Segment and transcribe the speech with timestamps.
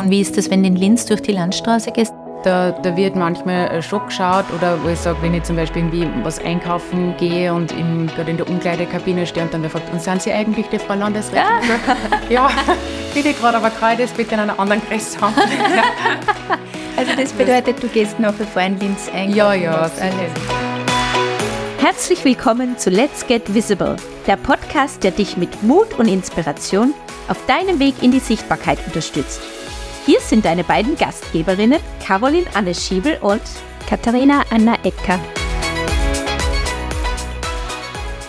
[0.00, 2.14] Und wie ist das, wenn du in Linz durch die Landstraße gehst?
[2.42, 6.08] Da, da wird manchmal schon geschaut oder wo ich sage, wenn ich zum Beispiel irgendwie
[6.22, 10.00] was einkaufen gehe und in, gerade in der Umkleidekabine stehe und dann wer fragt, und
[10.00, 11.44] sind Sie eigentlich die Frau Landesrätin?
[12.30, 12.50] Ja, ja
[13.12, 15.34] bitte gerade, aber ich das bitte in einer anderen Größe haben?
[16.96, 19.36] Also das bedeutet, du gehst nach wie vor in Linz einkaufen?
[19.36, 19.90] Ja, ja.
[21.78, 26.94] Herzlich willkommen zu Let's Get Visible, der Podcast, der dich mit Mut und Inspiration
[27.28, 29.42] auf deinem Weg in die Sichtbarkeit unterstützt.
[30.06, 33.42] Hier sind deine beiden Gastgeberinnen, Caroline Anne Schiebel und
[33.86, 35.20] Katharina Anna Ecker.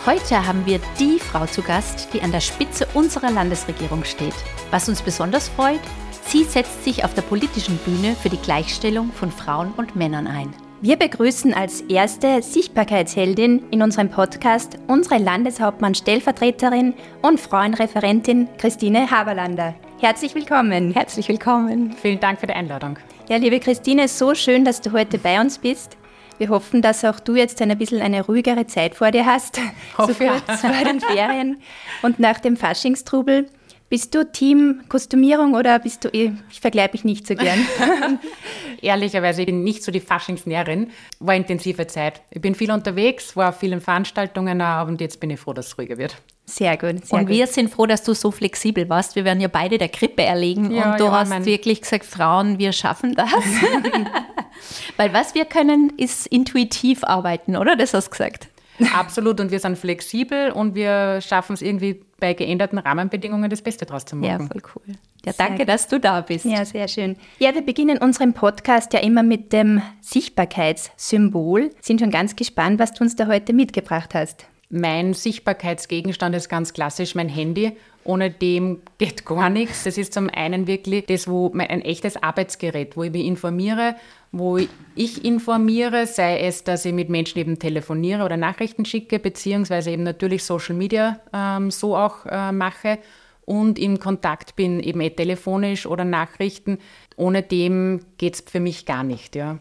[0.06, 4.34] Heute haben wir die Frau zu Gast, die an der Spitze unserer Landesregierung steht.
[4.70, 5.80] Was uns besonders freut,
[6.26, 10.54] sie setzt sich auf der politischen Bühne für die Gleichstellung von Frauen und Männern ein.
[10.82, 19.76] Wir begrüßen als erste Sichtbarkeitsheldin in unserem Podcast unsere Landeshauptmann-Stellvertreterin und Frauenreferentin Christine Haberlander.
[20.02, 20.94] Herzlich willkommen.
[20.94, 21.94] Herzlich willkommen.
[21.94, 22.98] Vielen Dank für die Einladung.
[23.30, 25.96] Ja, liebe Christine, so schön, dass du heute bei uns bist.
[26.40, 29.60] Wir hoffen, dass auch du jetzt ein bisschen eine ruhigere Zeit vor dir hast,
[30.00, 30.74] Hoffe, so kurz ja.
[30.74, 31.62] vor den Ferien
[32.02, 33.46] und nach dem Faschingstrubel.
[33.90, 37.60] Bist du Team Kostümierung oder bist du, eh, ich vergleiche mich nicht so gern?
[38.82, 40.90] Ehrlicherweise, ich bin nicht so die Faschingsnäherin.
[41.20, 42.22] War intensive Zeit.
[42.32, 45.78] Ich bin viel unterwegs, war auf vielen Veranstaltungen und jetzt bin ich froh, dass es
[45.78, 46.16] ruhiger wird.
[46.46, 47.06] Sehr gut.
[47.06, 47.30] Sehr und gut.
[47.30, 49.16] wir sind froh, dass du so flexibel warst.
[49.16, 52.60] Wir werden ja beide der Grippe erlegen ja, und du ja, hast wirklich gesagt, Frauen,
[52.60, 53.30] wir schaffen das.
[54.98, 57.76] Weil was wir können, ist intuitiv arbeiten, oder?
[57.76, 58.50] Das hast du gesagt.
[58.94, 59.40] Absolut.
[59.40, 64.06] Und wir sind flexibel und wir schaffen es irgendwie bei geänderten Rahmenbedingungen das Beste draus
[64.06, 64.42] zu machen.
[64.42, 64.96] Ja, voll cool.
[65.26, 66.46] Ja, danke, sehr dass du da bist.
[66.46, 67.16] Ja, sehr schön.
[67.40, 71.72] Ja, wir beginnen unseren Podcast ja immer mit dem Sichtbarkeitssymbol.
[71.82, 74.46] Sind schon ganz gespannt, was du uns da heute mitgebracht hast.
[74.74, 77.74] Mein Sichtbarkeitsgegenstand ist ganz klassisch mein Handy.
[78.06, 79.84] Ohne dem geht gar nichts.
[79.84, 83.96] Das ist zum einen wirklich das, wo mein, ein echtes Arbeitsgerät, wo ich mich informiere,
[84.32, 84.58] wo
[84.96, 90.04] ich informiere, sei es, dass ich mit Menschen eben telefoniere oder Nachrichten schicke, beziehungsweise eben
[90.04, 92.98] natürlich Social Media ähm, so auch äh, mache
[93.46, 96.78] und in Kontakt bin, eben eh telefonisch oder Nachrichten.
[97.18, 99.36] Ohne dem geht es für mich gar nicht.
[99.36, 99.60] Ja.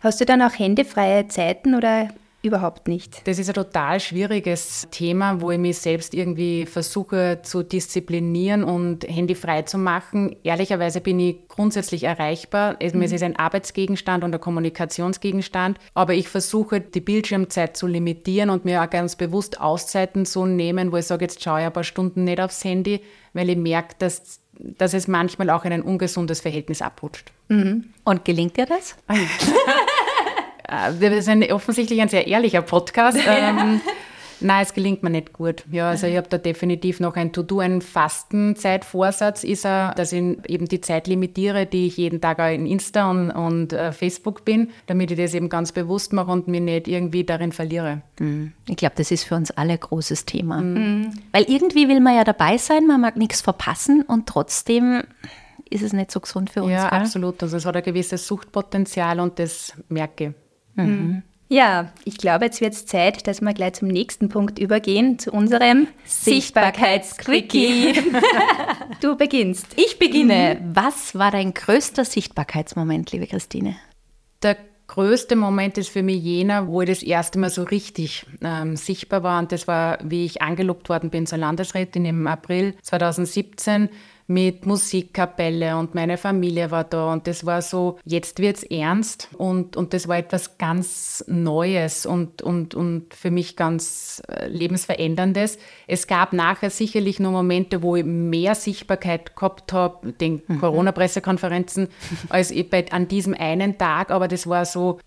[0.00, 2.10] Hast du dann auch händefreie Zeiten oder
[2.42, 3.26] überhaupt nicht.
[3.26, 9.04] Das ist ein total schwieriges Thema, wo ich mich selbst irgendwie versuche zu disziplinieren und
[9.04, 10.34] handyfrei zu machen.
[10.42, 12.76] Ehrlicherweise bin ich grundsätzlich erreichbar.
[12.80, 13.02] Es mhm.
[13.02, 18.82] ist ein Arbeitsgegenstand und ein Kommunikationsgegenstand, aber ich versuche die Bildschirmzeit zu limitieren und mir
[18.82, 22.24] auch ganz bewusst Auszeiten zu nehmen, wo ich sage, jetzt schaue ich ein paar Stunden
[22.24, 23.00] nicht aufs Handy,
[23.34, 27.32] weil ich merke, dass dass es manchmal auch in ein ungesundes Verhältnis abrutscht.
[27.48, 27.86] Mhm.
[28.04, 28.96] Und gelingt dir das?
[30.98, 33.18] Wir sind offensichtlich ein sehr ehrlicher Podcast.
[33.26, 33.80] Ähm,
[34.42, 35.64] Nein, es gelingt mir nicht gut.
[35.70, 40.20] Ja, also ich habe da definitiv noch ein To-Do, ein Fastenzeitvorsatz ist er, dass ich
[40.48, 44.44] eben die Zeit limitiere, die ich jeden Tag auch in Insta und, und uh, Facebook
[44.44, 48.02] bin, damit ich das eben ganz bewusst mache und mich nicht irgendwie darin verliere.
[48.18, 48.52] Mhm.
[48.68, 50.60] Ich glaube, das ist für uns alle ein großes Thema.
[50.60, 51.12] Mhm.
[51.32, 55.02] Weil irgendwie will man ja dabei sein, man mag nichts verpassen und trotzdem
[55.70, 56.72] ist es nicht so gesund für uns.
[56.72, 56.98] Ja, gell?
[56.98, 57.42] absolut.
[57.42, 60.41] Also es hat ein gewisses Suchtpotenzial und das merke ich.
[60.74, 61.22] Mhm.
[61.52, 65.32] Ja, ich glaube, jetzt wird es Zeit, dass wir gleich zum nächsten Punkt übergehen, zu
[65.32, 67.92] unserem Sichtbarkeitsquickie.
[69.02, 69.66] du beginnst.
[69.76, 70.58] Ich beginne.
[70.58, 70.74] Mhm.
[70.74, 73.76] Was war dein größter Sichtbarkeitsmoment, liebe Christine?
[74.42, 74.56] Der
[74.86, 79.22] größte Moment ist für mich jener, wo ich das erste Mal so richtig ähm, sichtbar
[79.22, 79.38] war.
[79.38, 83.90] Und das war, wie ich angelobt worden bin zur Landesrätin im April 2017
[84.32, 89.76] mit Musikkapelle und meine Familie war da und das war so, jetzt wird's ernst und,
[89.76, 95.58] und das war etwas ganz Neues und, und, und für mich ganz äh, lebensveränderndes.
[95.86, 100.60] Es gab nachher sicherlich nur Momente, wo ich mehr Sichtbarkeit gehabt habe, den mhm.
[100.60, 101.88] Corona-Pressekonferenzen,
[102.28, 104.98] als bei, an diesem einen Tag, aber das war so,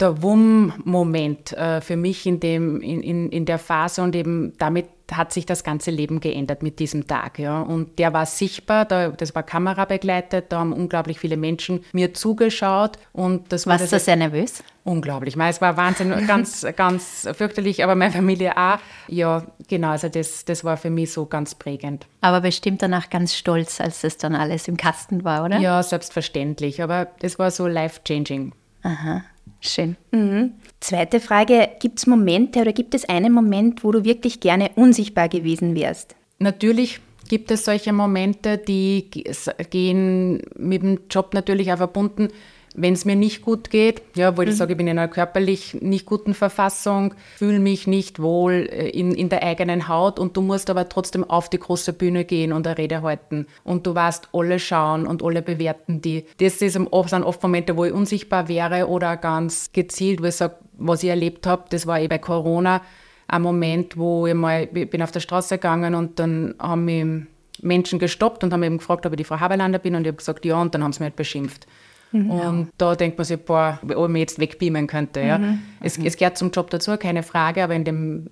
[0.00, 4.86] der Wumm-Moment äh, für mich in, dem, in, in, in der Phase und eben damit
[5.12, 7.38] hat sich das ganze Leben geändert mit diesem Tag.
[7.38, 7.60] Ja.
[7.60, 12.98] Und der war sichtbar, da, das war kamerabegleitet, da haben unglaublich viele Menschen mir zugeschaut.
[13.12, 14.64] Und das Warst du sehr nervös?
[14.82, 15.36] Unglaublich.
[15.36, 18.78] Es war Wahnsinn, ganz, ganz fürchterlich, aber meine Familie auch.
[19.08, 22.06] Ja, genau, also das, das war für mich so ganz prägend.
[22.20, 25.58] Aber bestimmt danach ganz stolz, als das dann alles im Kasten war, oder?
[25.58, 28.52] Ja, selbstverständlich, aber das war so life-changing.
[28.82, 29.22] Aha.
[29.60, 29.96] Schön.
[30.10, 30.52] Mhm.
[30.80, 35.28] Zweite Frage, gibt es Momente oder gibt es einen Moment, wo du wirklich gerne unsichtbar
[35.28, 36.14] gewesen wärst?
[36.38, 39.10] Natürlich gibt es solche Momente, die
[39.70, 42.28] gehen mit dem Job natürlich auch verbunden,
[42.74, 44.54] wenn es mir nicht gut geht, ja, wo ich mhm.
[44.54, 49.12] sage, ich bin in einer körperlich nicht guten Verfassung, fühle mich nicht wohl äh, in,
[49.12, 52.66] in der eigenen Haut und du musst aber trotzdem auf die große Bühne gehen und
[52.66, 56.24] eine Rede halten und du weißt, alle schauen und alle bewerten die.
[56.38, 60.56] Das ist, sind oft Momente, wo ich unsichtbar wäre oder ganz gezielt, wo ich sage,
[60.76, 62.82] was ich erlebt habe, das war eh bei Corona,
[63.28, 67.06] ein Moment, wo ich mal, ich bin auf der Straße gegangen und dann haben mich
[67.62, 70.16] Menschen gestoppt und haben eben gefragt, ob ich die Frau Haberlander bin und ich habe
[70.16, 71.66] gesagt, ja, und dann haben sie mich halt beschimpft.
[72.14, 72.30] Mhm.
[72.30, 75.20] Und da denkt man sich, boah, ob ich mich jetzt wegbeamen könnte.
[75.20, 75.38] Ja.
[75.38, 75.60] Mhm.
[75.80, 78.30] Es, es gehört zum Job dazu, keine Frage, aber in dem,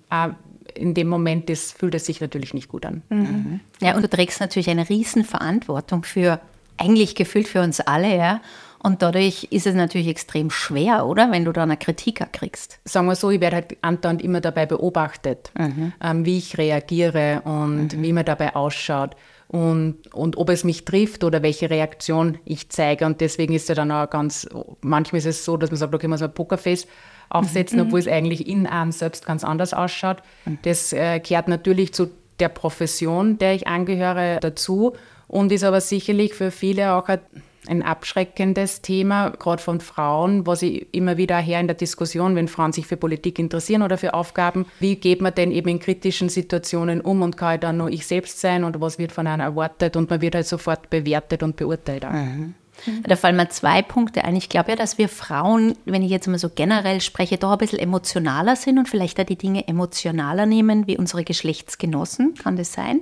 [0.73, 3.01] in dem Moment ist, fühlt es sich natürlich nicht gut an.
[3.09, 3.59] Mhm.
[3.81, 6.39] Ja, und du trägst natürlich eine Riesenverantwortung für,
[6.77, 8.41] eigentlich gefühlt für uns alle, ja.
[8.85, 11.31] Und dadurch ist es natürlich extrem schwer, oder?
[11.31, 12.79] Wenn du da eine Kritik kriegst.
[12.83, 15.93] Sagen wir so, ich werde halt andauernd immer dabei beobachtet, mhm.
[16.01, 18.03] ähm, wie ich reagiere und mhm.
[18.03, 19.15] wie mir dabei ausschaut.
[19.53, 23.05] Und, und ob es mich trifft oder welche Reaktion ich zeige.
[23.05, 24.49] Und deswegen ist es dann auch ganz,
[24.81, 26.87] manchmal ist es so, dass man sagt, okay, ich muss ein Pokerface
[27.29, 27.85] aufsetzen, mhm.
[27.85, 30.23] obwohl es eigentlich in einem selbst ganz anders ausschaut.
[30.45, 30.57] Mhm.
[30.63, 32.09] Das äh, kehrt natürlich zu
[32.39, 34.93] der Profession, der ich angehöre, dazu
[35.27, 37.19] und ist aber sicherlich für viele auch ein
[37.67, 42.47] ein abschreckendes Thema, gerade von Frauen, was ich immer wieder her in der Diskussion, wenn
[42.47, 46.29] Frauen sich für Politik interessieren oder für Aufgaben, wie geht man denn eben in kritischen
[46.29, 49.43] Situationen um und kann ich dann nur ich selbst sein und was wird von einer
[49.43, 52.03] erwartet und man wird halt sofort bewertet und beurteilt.
[52.03, 52.55] Mhm.
[53.03, 54.35] Da fallen mir zwei Punkte ein.
[54.35, 57.57] Ich glaube ja, dass wir Frauen, wenn ich jetzt mal so generell spreche, doch ein
[57.57, 62.33] bisschen emotionaler sind und vielleicht auch die Dinge emotionaler nehmen wie unsere Geschlechtsgenossen.
[62.35, 63.01] Kann das sein?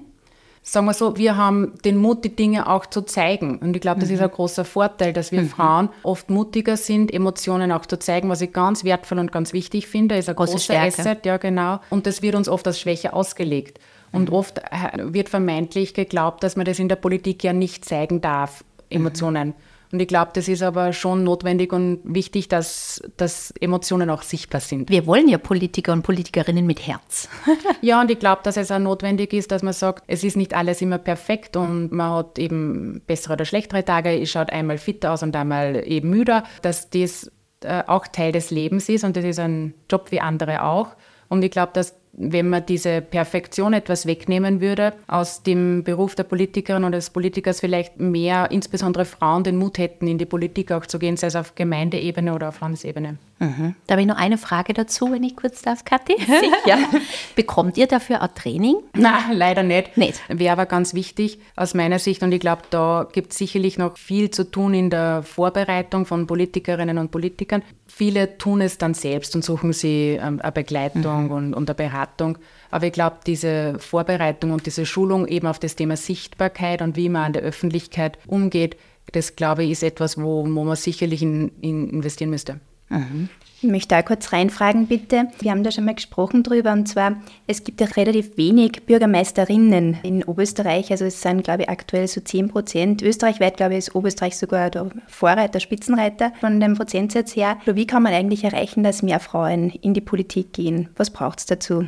[0.64, 3.58] Sagen wir so, wir haben den Mut, die Dinge auch zu zeigen.
[3.60, 4.16] Und ich glaube, das mhm.
[4.16, 5.50] ist ein großer Vorteil, dass wir mhm.
[5.50, 9.88] Frauen oft mutiger sind, Emotionen auch zu zeigen, was ich ganz wertvoll und ganz wichtig
[9.88, 11.00] finde, ist ein Große großer Stärke.
[11.00, 11.80] Asset, ja genau.
[11.90, 13.80] Und das wird uns oft als Schwäche ausgelegt.
[14.12, 14.36] Und mhm.
[14.36, 18.64] oft äh, wird vermeintlich geglaubt, dass man das in der Politik ja nicht zeigen darf,
[18.90, 19.54] Emotionen.
[19.92, 24.62] Und ich glaube, das ist aber schon notwendig und wichtig, dass, dass Emotionen auch sichtbar
[24.62, 24.90] sind.
[24.90, 27.28] Wir wollen ja Politiker und Politikerinnen mit Herz.
[27.82, 30.54] ja, und ich glaube, dass es auch notwendig ist, dass man sagt, es ist nicht
[30.54, 34.22] alles immer perfekt und man hat eben bessere oder schlechtere Tage.
[34.22, 36.44] Es schaut einmal fitter aus und einmal eben müder.
[36.62, 37.32] Dass das
[37.64, 40.96] äh, auch Teil des Lebens ist und das ist ein Job wie andere auch.
[41.28, 46.24] Und ich glaube, dass wenn man diese Perfektion etwas wegnehmen würde, aus dem Beruf der
[46.24, 50.86] Politikerin oder des Politikers vielleicht mehr, insbesondere Frauen, den Mut hätten, in die Politik auch
[50.86, 53.18] zu gehen, sei es auf Gemeindeebene oder auf Landesebene.
[53.42, 53.74] Mhm.
[53.88, 56.16] Da habe ich noch eine Frage dazu, wenn ich kurz darf, Kathi.
[56.20, 56.78] Sicher.
[57.36, 58.76] Bekommt ihr dafür ein Training?
[58.94, 59.98] Nein, leider nicht.
[59.98, 60.22] nicht.
[60.30, 63.98] Wäre aber ganz wichtig aus meiner Sicht und ich glaube, da gibt es sicherlich noch
[63.98, 67.64] viel zu tun in der Vorbereitung von Politikerinnen und Politikern.
[67.88, 71.32] Viele tun es dann selbst und suchen sie ähm, eine Begleitung mhm.
[71.32, 72.38] und, und eine Beratung.
[72.70, 77.10] Aber ich glaube, diese Vorbereitung und diese Schulung eben auf das Thema Sichtbarkeit und wie
[77.10, 78.78] man an der Öffentlichkeit umgeht,
[79.14, 82.60] das glaube ich ist etwas, wo, wo man sicherlich in, in investieren müsste.
[82.92, 83.30] Mhm.
[83.64, 85.28] Ich möchte da kurz reinfragen, bitte.
[85.40, 90.00] Wir haben da schon mal gesprochen drüber, und zwar, es gibt ja relativ wenig Bürgermeisterinnen
[90.02, 90.90] in Oberösterreich.
[90.90, 93.04] Also es sind, glaube ich, aktuell so 10 Prozent.
[93.04, 97.58] Österreichweit, glaube ich, ist Oberösterreich sogar der Vorreiter, Spitzenreiter von dem Prozentsatz her.
[97.66, 100.90] Wie kann man eigentlich erreichen, dass mehr Frauen in die Politik gehen?
[100.96, 101.88] Was braucht es dazu?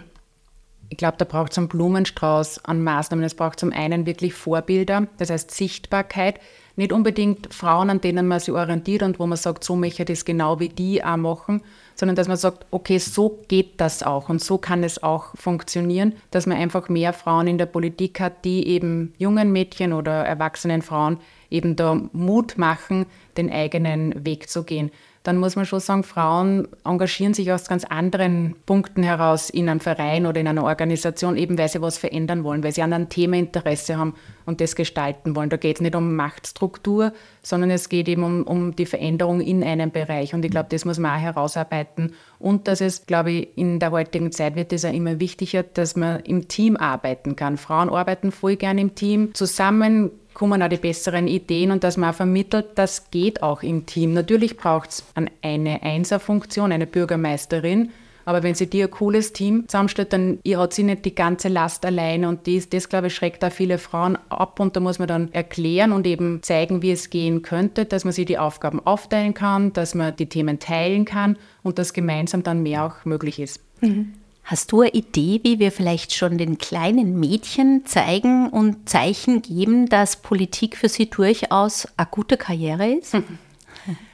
[0.90, 3.26] Ich glaube, da braucht es einen Blumenstrauß an Maßnahmen.
[3.26, 6.40] Es braucht zum einen wirklich Vorbilder, das heißt Sichtbarkeit
[6.76, 10.08] nicht unbedingt Frauen, an denen man sich orientiert und wo man sagt, so möchte ich
[10.08, 11.62] das genau wie die auch machen,
[11.96, 16.14] sondern dass man sagt, okay, so geht das auch und so kann es auch funktionieren,
[16.32, 20.82] dass man einfach mehr Frauen in der Politik hat, die eben jungen Mädchen oder erwachsenen
[20.82, 21.20] Frauen
[21.52, 23.06] eben da Mut machen,
[23.38, 24.90] den eigenen Weg zu gehen
[25.24, 29.80] dann muss man schon sagen, Frauen engagieren sich aus ganz anderen Punkten heraus in einem
[29.80, 33.08] Verein oder in einer Organisation, eben weil sie was verändern wollen, weil sie an einem
[33.08, 34.16] Thema Interesse haben
[34.46, 35.50] und das gestalten wollen.
[35.50, 39.64] Da geht es nicht um Machtstruktur, sondern es geht eben um, um die Veränderung in
[39.64, 40.34] einem Bereich.
[40.34, 42.14] Und ich glaube, das muss man auch herausarbeiten.
[42.38, 45.96] Und dass es, glaube ich, in der heutigen Zeit wird es ja immer wichtiger, dass
[45.96, 47.56] man im Team arbeiten kann.
[47.56, 52.12] Frauen arbeiten voll gern im Team zusammen kommen auch die besseren Ideen und dass man
[52.12, 54.14] auch vermittelt, das geht auch im Team.
[54.14, 55.06] Natürlich braucht es
[55.42, 57.92] eine Einserfunktion, eine Bürgermeisterin,
[58.26, 61.86] aber wenn sie dir ein cooles Team zusammenstellt, dann hat sie nicht die ganze Last
[61.86, 65.08] alleine und das, das glaube ich, schreckt auch viele Frauen ab und da muss man
[65.08, 69.34] dann erklären und eben zeigen, wie es gehen könnte, dass man sich die Aufgaben aufteilen
[69.34, 73.60] kann, dass man die Themen teilen kann und dass gemeinsam dann mehr auch möglich ist.
[73.82, 74.14] Mhm.
[74.44, 79.88] Hast du eine Idee, wie wir vielleicht schon den kleinen Mädchen zeigen und Zeichen geben,
[79.88, 83.16] dass Politik für sie durchaus eine gute Karriere ist?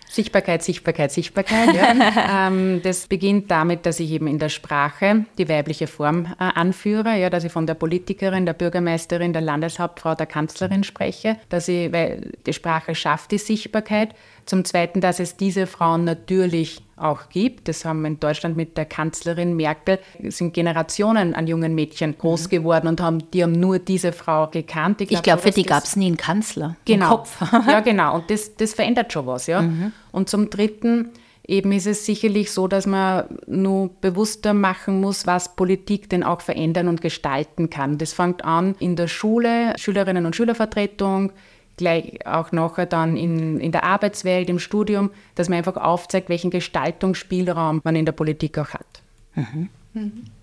[0.09, 1.75] Sichtbarkeit, Sichtbarkeit, Sichtbarkeit.
[1.75, 2.47] Ja.
[2.47, 7.15] ähm, das beginnt damit, dass ich eben in der Sprache die weibliche Form äh, anführe,
[7.19, 11.91] ja, dass ich von der Politikerin, der Bürgermeisterin, der Landeshauptfrau, der Kanzlerin spreche, dass ich,
[11.91, 14.15] weil die Sprache schafft die Sichtbarkeit,
[14.49, 17.67] Zum Zweiten, dass es diese Frauen natürlich auch gibt.
[17.67, 22.45] Das haben wir in Deutschland mit der Kanzlerin Merkel, sind Generationen an jungen Mädchen groß
[22.45, 22.49] mhm.
[22.49, 25.01] geworden und haben, die haben nur diese Frau gekannt.
[25.01, 27.05] Ich glaube, glaub, für die gab es nie einen Kanzler genau.
[27.05, 27.39] im Kopf.
[27.67, 28.15] ja, genau.
[28.15, 29.45] Und das, das verändert schon was.
[29.45, 29.61] Ja.
[29.61, 29.91] Mhm.
[30.11, 31.11] Und zum Dritten,
[31.45, 36.41] eben ist es sicherlich so, dass man nur bewusster machen muss, was Politik denn auch
[36.41, 37.99] verändern und gestalten kann.
[37.99, 41.33] Das fängt an in der Schule, Schülerinnen und Schülervertretung,
[41.79, 46.51] gleich auch nachher dann in, in der Arbeitswelt, im Studium, dass man einfach aufzeigt, welchen
[46.51, 49.01] Gestaltungsspielraum man in der Politik auch hat.
[49.33, 49.69] Mhm.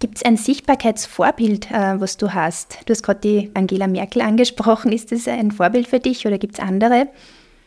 [0.00, 2.78] Gibt es ein Sichtbarkeitsvorbild, äh, was du hast?
[2.86, 4.90] Du hast gerade die Angela Merkel angesprochen.
[4.92, 7.06] Ist das ein Vorbild für dich oder gibt es andere?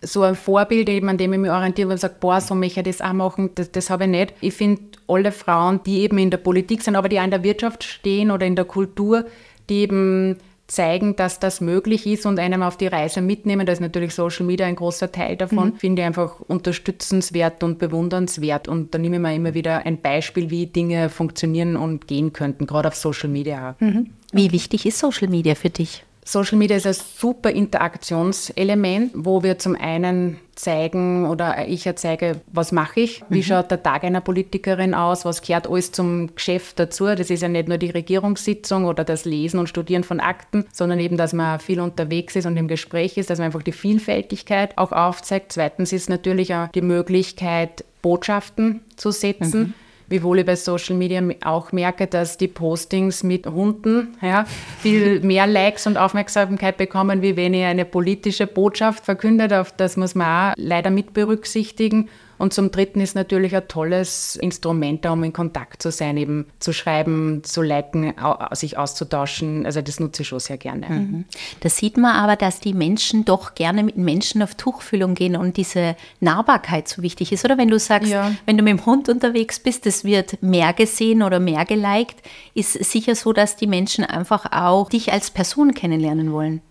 [0.01, 2.85] So ein Vorbild, an dem ich mich orientiere, wo ich sage, boah, so möchte ich
[2.85, 4.33] das auch machen, das, das habe ich nicht.
[4.41, 7.43] Ich finde, alle Frauen, die eben in der Politik sind, aber die auch in der
[7.43, 9.25] Wirtschaft stehen oder in der Kultur,
[9.69, 10.38] die eben
[10.69, 13.65] zeigen, dass das möglich ist und einem auf die Reise mitnehmen.
[13.65, 15.69] Da ist natürlich Social Media ein großer Teil davon.
[15.69, 15.75] Mhm.
[15.77, 18.67] Finde ich einfach unterstützenswert und bewundernswert.
[18.67, 22.67] Und da nehme ich mir immer wieder ein Beispiel, wie Dinge funktionieren und gehen könnten,
[22.67, 23.75] gerade auf Social Media.
[23.79, 24.11] Mhm.
[24.31, 26.05] Wie wichtig ist Social Media für dich?
[26.23, 32.71] Social Media ist ein super Interaktionselement, wo wir zum einen zeigen oder ich zeige, was
[32.71, 33.43] mache ich, wie mhm.
[33.43, 37.05] schaut der Tag einer Politikerin aus, was gehört alles zum Geschäft dazu.
[37.05, 40.99] Das ist ja nicht nur die Regierungssitzung oder das Lesen und Studieren von Akten, sondern
[40.99, 44.77] eben, dass man viel unterwegs ist und im Gespräch ist, dass man einfach die Vielfältigkeit
[44.77, 45.53] auch aufzeigt.
[45.53, 49.59] Zweitens ist natürlich auch die Möglichkeit, Botschaften zu setzen.
[49.59, 49.73] Mhm
[50.10, 54.46] Wiewohl ich bei Social Media auch merke, dass die Postings mit Hunden ja,
[54.80, 59.54] viel mehr Likes und Aufmerksamkeit bekommen, wie wenn ich eine politische Botschaft verkündet.
[59.54, 62.10] Auf das muss man auch leider mit berücksichtigen.
[62.39, 66.72] Und zum Dritten ist natürlich ein tolles Instrument, um in Kontakt zu sein, eben zu
[66.74, 68.13] schreiben, zu liken,
[68.51, 69.65] sich auszutauschen.
[69.65, 70.89] Also das nutze ich schon sehr gerne.
[70.89, 71.25] Mhm.
[71.60, 75.58] Da sieht man aber, dass die Menschen doch gerne mit Menschen auf Tuchfühlung gehen und
[75.58, 77.43] diese Nahbarkeit so wichtig ist.
[77.43, 78.31] Oder wenn du sagst, ja.
[78.46, 82.74] wenn du mit dem Hund unterwegs bist, das wird mehr gesehen oder mehr geliked, ist
[82.86, 86.62] sicher so, dass die Menschen einfach auch dich als Person kennenlernen wollen.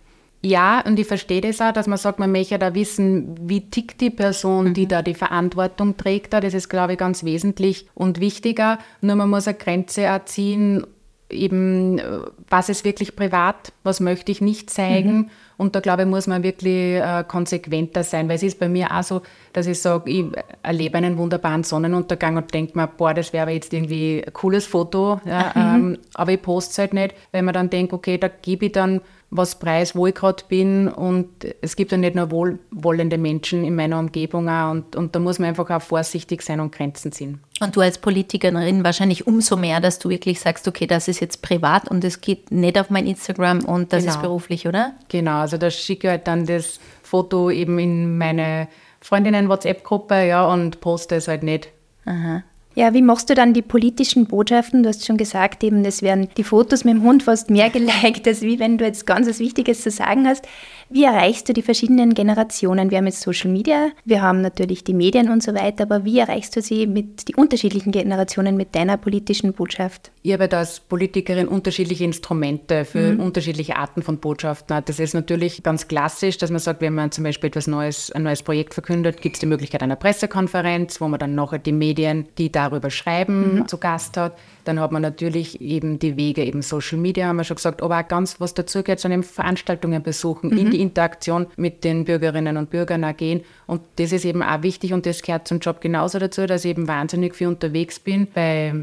[0.40, 4.00] Ja, und ich verstehe das auch, dass man sagt, man möchte da wissen, wie tickt
[4.00, 4.88] die Person, die mhm.
[4.88, 6.32] da die Verantwortung trägt.
[6.32, 8.78] Das ist, glaube ich, ganz wesentlich und wichtiger.
[9.00, 10.86] Nur man muss eine Grenze erziehen,
[11.28, 12.00] eben,
[12.48, 15.16] was ist wirklich privat, was möchte ich nicht zeigen.
[15.16, 15.30] Mhm.
[15.58, 18.96] Und da, glaube ich, muss man wirklich äh, konsequenter sein, weil es ist bei mir
[18.96, 19.22] auch so,
[19.52, 20.24] dass ich sage, ich
[20.62, 25.20] erlebe einen wunderbaren Sonnenuntergang und denke mir, boah, das wäre jetzt irgendwie ein cooles Foto,
[25.24, 25.74] ja, mhm.
[25.74, 28.72] ähm, aber ich poste es halt nicht, weil man dann denkt, okay, da gebe ich
[28.72, 29.00] dann
[29.30, 30.88] was preis, wo ich gerade bin.
[30.88, 31.28] Und
[31.60, 34.70] es gibt ja nicht nur wohlwollende Menschen in meiner Umgebung auch.
[34.70, 37.40] Und, und da muss man einfach auch vorsichtig sein und Grenzen ziehen.
[37.60, 41.42] Und du als Politikerin wahrscheinlich umso mehr, dass du wirklich sagst, okay, das ist jetzt
[41.42, 44.14] privat und es geht nicht auf mein Instagram und das genau.
[44.14, 44.92] ist beruflich, oder?
[45.08, 48.68] Genau, also da schicke ich halt dann das Foto eben in meine
[49.00, 51.70] Freundinnen-WhatsApp-Gruppe, ja, und poste es halt nicht.
[52.04, 52.42] Aha.
[52.74, 54.82] Ja, wie machst du dann die politischen Botschaften?
[54.82, 58.24] Du hast schon gesagt, eben, es werden die Fotos mit dem Hund fast mehr geliked,
[58.28, 60.46] als wie wenn du jetzt ganz was Wichtiges zu sagen hast.
[60.90, 62.90] Wie erreichst du die verschiedenen Generationen?
[62.90, 66.18] Wir haben jetzt Social Media, wir haben natürlich die Medien und so weiter, aber wie
[66.18, 70.10] erreichst du sie mit die unterschiedlichen Generationen mit deiner politischen Botschaft?
[70.22, 73.20] Ich habe als Politikerin unterschiedliche Instrumente für mhm.
[73.20, 74.82] unterschiedliche Arten von Botschaften.
[74.84, 78.22] Das ist natürlich ganz klassisch, dass man sagt, wenn man zum Beispiel etwas Neues, ein
[78.22, 82.28] neues Projekt verkündet, gibt es die Möglichkeit einer Pressekonferenz, wo man dann nachher die Medien,
[82.38, 83.68] die darüber schreiben, mhm.
[83.68, 84.38] zu Gast hat.
[84.68, 88.00] Dann hat man natürlich eben die Wege, eben Social Media, haben wir schon gesagt, aber
[88.00, 90.58] auch ganz was dazu geht, sondern Veranstaltungen besuchen, mhm.
[90.58, 93.44] in die Interaktion mit den Bürgerinnen und Bürgern gehen.
[93.66, 96.72] Und das ist eben auch wichtig und das gehört zum Job genauso dazu, dass ich
[96.72, 98.74] eben wahnsinnig viel unterwegs bin bei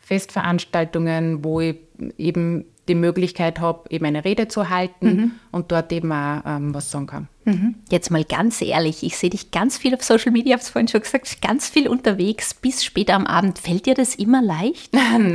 [0.00, 1.76] Festveranstaltungen, wo ich
[2.16, 5.32] eben die Möglichkeit habe, eben eine Rede zu halten mhm.
[5.52, 7.28] und dort eben auch ähm, was sagen kann.
[7.44, 7.76] Mhm.
[7.90, 10.68] Jetzt mal ganz ehrlich, ich sehe dich ganz viel auf Social Media, ich habe es
[10.68, 13.58] vorhin schon gesagt, ganz viel unterwegs bis später am Abend.
[13.58, 14.92] Fällt dir das immer leicht?
[15.18, 15.34] Nein,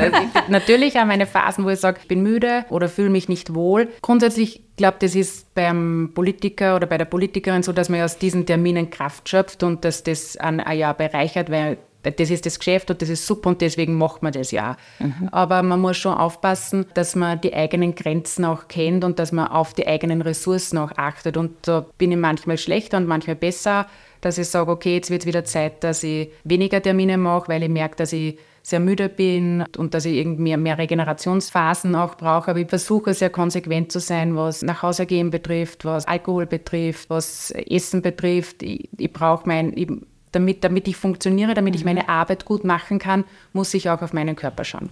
[0.00, 0.10] äh,
[0.48, 3.88] natürlich auch meine Phasen, wo ich sage, ich bin müde oder fühle mich nicht wohl.
[4.00, 8.46] Grundsätzlich glaube das ist beim Politiker oder bei der Politikerin so, dass man aus diesen
[8.46, 12.90] Terminen Kraft schöpft und dass das ein, ein Jahr bereichert, weil das ist das Geschäft
[12.90, 14.76] und das ist super und deswegen macht man das ja.
[14.98, 15.28] Mhm.
[15.30, 19.48] Aber man muss schon aufpassen, dass man die eigenen Grenzen auch kennt und dass man
[19.48, 21.36] auf die eigenen Ressourcen auch achtet.
[21.36, 23.86] Und da bin ich manchmal schlechter und manchmal besser,
[24.20, 27.62] dass ich sage, okay, jetzt wird es wieder Zeit, dass ich weniger Termine mache, weil
[27.62, 32.16] ich merke, dass ich sehr müde bin und dass ich irgendwie mehr, mehr Regenerationsphasen auch
[32.16, 32.52] brauche.
[32.52, 37.10] Aber ich versuche sehr konsequent zu sein, was nach Hause gehen betrifft, was Alkohol betrifft,
[37.10, 38.62] was Essen betrifft.
[38.62, 39.88] Ich, ich brauche mein, ich
[40.32, 41.90] damit, damit ich funktioniere, damit ich mhm.
[41.90, 44.88] meine Arbeit gut machen kann, muss ich auch auf meinen Körper schauen.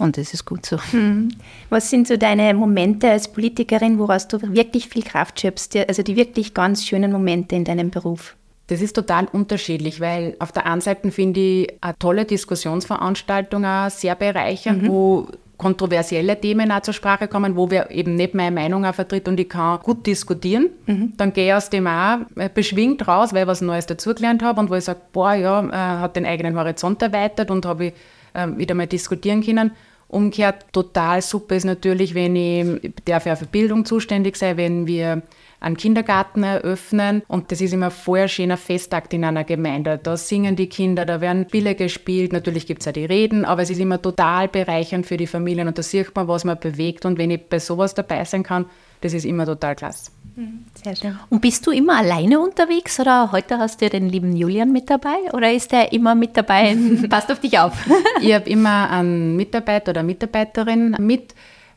[0.00, 0.78] Und das ist gut so.
[0.90, 1.28] Hm.
[1.70, 6.16] Was sind so deine Momente als Politikerin, woraus du wirklich viel Kraft schöpfst, also die
[6.16, 8.34] wirklich ganz schönen Momente in deinem Beruf?
[8.66, 13.90] Das ist total unterschiedlich, weil auf der einen Seite finde ich eine tolle Diskussionsveranstaltung auch
[13.90, 14.88] sehr bereichernd, mhm.
[14.88, 19.28] wo kontroversielle Themen auch zur Sprache kommen, wo wir eben nicht meine Meinung auch vertritt
[19.28, 20.70] und ich kann gut diskutieren.
[20.86, 21.12] Mhm.
[21.16, 24.60] Dann gehe ich aus dem auch äh, beschwingt raus, weil ich was Neues dazugelernt habe
[24.60, 27.92] und wo ich sage, boah, ja, äh, hat den eigenen Horizont erweitert und habe ich
[28.34, 29.70] äh, wieder mal diskutieren können.
[30.08, 35.22] Umgekehrt total super ist natürlich, wenn ich, darf ja für Bildung zuständig sein, wenn wir
[35.60, 39.98] einen Kindergarten eröffnen und das ist immer vorher schöner Festakt in einer Gemeinde.
[40.02, 43.62] Da singen die Kinder, da werden Spiele gespielt, natürlich gibt es auch die Reden, aber
[43.62, 47.04] es ist immer total bereichernd für die Familien und da sieht man, was man bewegt
[47.04, 48.66] und wenn ich bei sowas dabei sein kann,
[49.00, 50.10] das ist immer total klasse.
[50.36, 51.18] Mhm, sehr schön.
[51.30, 54.90] Und bist du immer alleine unterwegs oder heute hast du ja den lieben Julian mit
[54.90, 56.76] dabei oder ist der immer mit dabei?
[57.10, 57.72] Passt auf dich auf.
[58.20, 61.34] ich habe immer einen Mitarbeiter oder Mitarbeiterin mit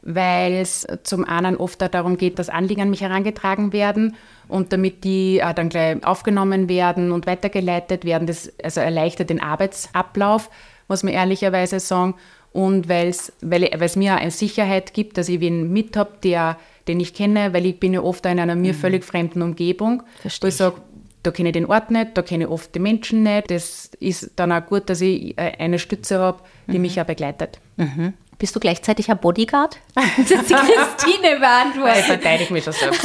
[0.07, 4.15] weil es zum einen oft darum geht, dass Anliegen an mich herangetragen werden
[4.47, 8.25] und damit die äh, dann gleich aufgenommen werden und weitergeleitet werden.
[8.25, 10.49] Das also erleichtert den Arbeitsablauf,
[10.87, 12.15] muss man ehrlicherweise sagen.
[12.53, 17.01] Und weil's, weil es mir eine Sicherheit gibt, dass ich wen mit habe, der, den
[17.01, 18.77] ich kenne, weil ich bin ja oft in einer mir mhm.
[18.77, 20.77] völlig fremden Umgebung, Verstehe wo ich sage,
[21.23, 23.51] da kenne ich den Ort nicht, da kenne ich oft die Menschen nicht.
[23.51, 26.83] Das ist dann auch gut, dass ich äh, eine Stütze habe, die mhm.
[26.83, 27.59] mich auch begleitet.
[27.75, 28.13] Mhm.
[28.39, 29.77] Bist du gleichzeitig ein Bodyguard?
[30.17, 31.99] Das ist die Christine beantwortet.
[31.99, 33.01] Ich verteidige mich schon selbst.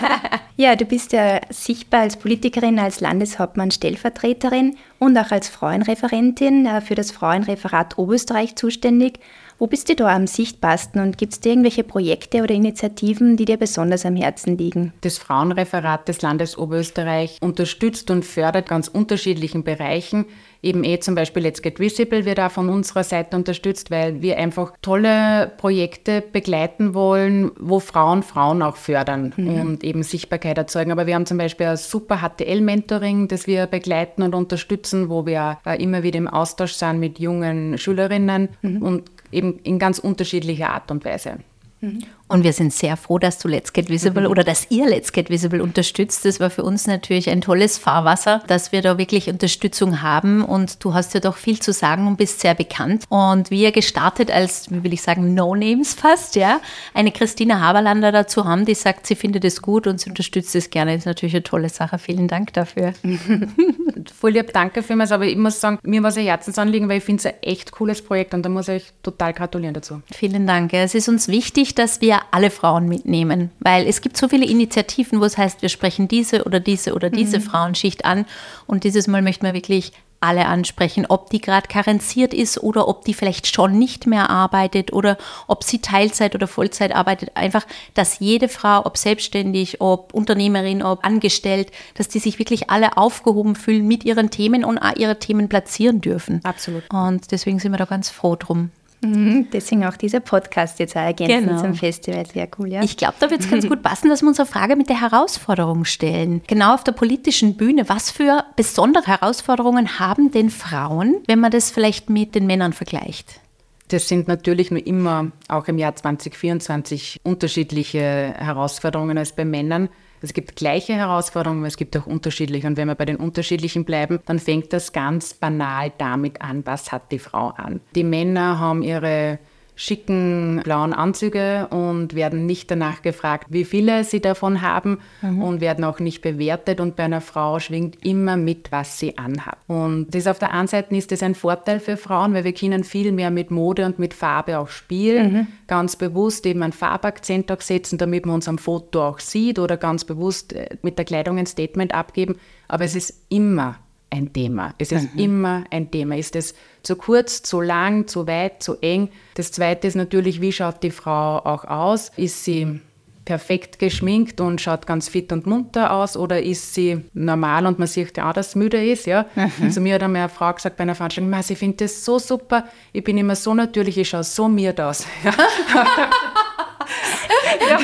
[0.56, 6.80] ja, du bist ja sichtbar als Politikerin, als Landeshauptmann Stellvertreterin und auch als Frauenreferentin äh,
[6.80, 9.20] für das Frauenreferat Oberösterreich zuständig.
[9.58, 13.44] Wo bist du da am sichtbarsten und gibt es dir irgendwelche Projekte oder Initiativen, die
[13.44, 14.92] dir besonders am Herzen liegen?
[15.02, 20.26] Das Frauenreferat des Landes Oberösterreich unterstützt und fördert ganz unterschiedlichen Bereichen
[20.64, 24.38] eben eh zum Beispiel Let's Get Visible wird auch von unserer Seite unterstützt, weil wir
[24.38, 29.60] einfach tolle Projekte begleiten wollen, wo Frauen Frauen auch fördern mhm.
[29.60, 30.90] und eben Sichtbarkeit erzeugen.
[30.90, 35.58] Aber wir haben zum Beispiel ein super HTL-Mentoring, das wir begleiten und unterstützen, wo wir
[35.78, 38.82] immer wieder im Austausch sind mit jungen Schülerinnen mhm.
[38.82, 41.38] und eben in ganz unterschiedlicher Art und Weise.
[41.80, 42.04] Mhm.
[42.26, 44.30] Und wir sind sehr froh, dass du Let's Get Visible mhm.
[44.30, 46.24] oder dass ihr Let's Get Visible unterstützt.
[46.24, 50.42] Das war für uns natürlich ein tolles Fahrwasser, dass wir da wirklich Unterstützung haben.
[50.42, 53.04] Und du hast ja doch viel zu sagen und bist sehr bekannt.
[53.10, 56.60] Und wir gestartet als, wie will ich sagen, No-Names fast, ja,
[56.94, 60.70] eine Christina Haberlander dazu haben, die sagt, sie findet es gut und sie unterstützt es
[60.70, 60.92] gerne.
[60.92, 61.98] Das ist natürlich eine tolle Sache.
[61.98, 62.94] Vielen Dank dafür.
[64.18, 65.12] Voll lieb, danke vielmals.
[65.12, 67.70] Aber ich muss sagen, mir war es ein Herzensanliegen, weil ich finde es ein echt
[67.72, 70.00] cooles Projekt und da muss ich total gratulieren dazu.
[70.10, 70.72] Vielen Dank.
[70.72, 75.20] Es ist uns wichtig, dass wir alle Frauen mitnehmen, weil es gibt so viele Initiativen,
[75.20, 77.42] wo es heißt, wir sprechen diese oder diese oder diese mhm.
[77.42, 78.26] Frauenschicht an
[78.66, 79.92] und dieses Mal möchten wir wirklich
[80.24, 84.92] alle ansprechen, ob die gerade karenziert ist oder ob die vielleicht schon nicht mehr arbeitet
[84.92, 87.32] oder ob sie Teilzeit oder Vollzeit arbeitet.
[87.34, 92.96] Einfach, dass jede Frau, ob selbstständig, ob Unternehmerin, ob angestellt, dass die sich wirklich alle
[92.96, 96.40] aufgehoben fühlen mit ihren Themen und auch ihre Themen platzieren dürfen.
[96.42, 96.84] Absolut.
[96.90, 98.70] Und deswegen sind wir da ganz froh drum.
[99.04, 101.60] Mhm, deswegen auch dieser Podcast jetzt ergänzend genau.
[101.60, 102.24] zum Festival.
[102.26, 102.82] Sehr cool, ja.
[102.82, 105.84] Ich glaube, da wird es ganz gut passen, dass wir unsere Frage mit der Herausforderung
[105.84, 106.42] stellen.
[106.46, 107.88] Genau auf der politischen Bühne.
[107.88, 113.40] Was für besondere Herausforderungen haben denn Frauen, wenn man das vielleicht mit den Männern vergleicht?
[113.88, 119.90] Das sind natürlich nur immer, auch im Jahr 2024, unterschiedliche Herausforderungen als bei Männern.
[120.20, 122.66] Es gibt gleiche Herausforderungen, aber es gibt auch unterschiedliche.
[122.66, 126.92] Und wenn wir bei den unterschiedlichen bleiben, dann fängt das ganz banal damit an, was
[126.92, 127.80] hat die Frau an.
[127.94, 129.38] Die Männer haben ihre
[129.76, 135.42] schicken blauen Anzüge und werden nicht danach gefragt, wie viele sie davon haben mhm.
[135.42, 136.80] und werden auch nicht bewertet.
[136.80, 139.58] Und bei einer Frau schwingt immer mit, was sie anhat.
[139.66, 142.84] Und das auf der einen Seite ist das ein Vorteil für Frauen, weil wir können
[142.84, 145.32] viel mehr mit Mode und mit Farbe auch spielen.
[145.32, 145.46] Mhm.
[145.66, 149.76] Ganz bewusst eben einen Farbakzent auch setzen, damit man uns am Foto auch sieht oder
[149.76, 152.36] ganz bewusst äh, mit der Kleidung ein Statement abgeben.
[152.68, 153.76] Aber es ist immer
[154.14, 154.74] ein Thema.
[154.78, 155.20] Es ist mhm.
[155.20, 156.16] immer ein Thema.
[156.16, 159.08] Ist es zu kurz, zu lang, zu weit, zu eng?
[159.34, 162.10] Das Zweite ist natürlich, wie schaut die Frau auch aus?
[162.16, 162.80] Ist sie
[163.24, 167.88] perfekt geschminkt und schaut ganz fit und munter aus oder ist sie normal und man
[167.88, 169.26] sieht ja auch, dass sie müde ist, ja.
[169.34, 169.70] Mhm.
[169.70, 172.64] Zu mir hat einmal eine Frau gesagt bei einer Veranstaltung, ich finde das so super,
[172.92, 175.06] ich bin immer so natürlich, ich schaue so miert aus.
[177.68, 177.78] Ja.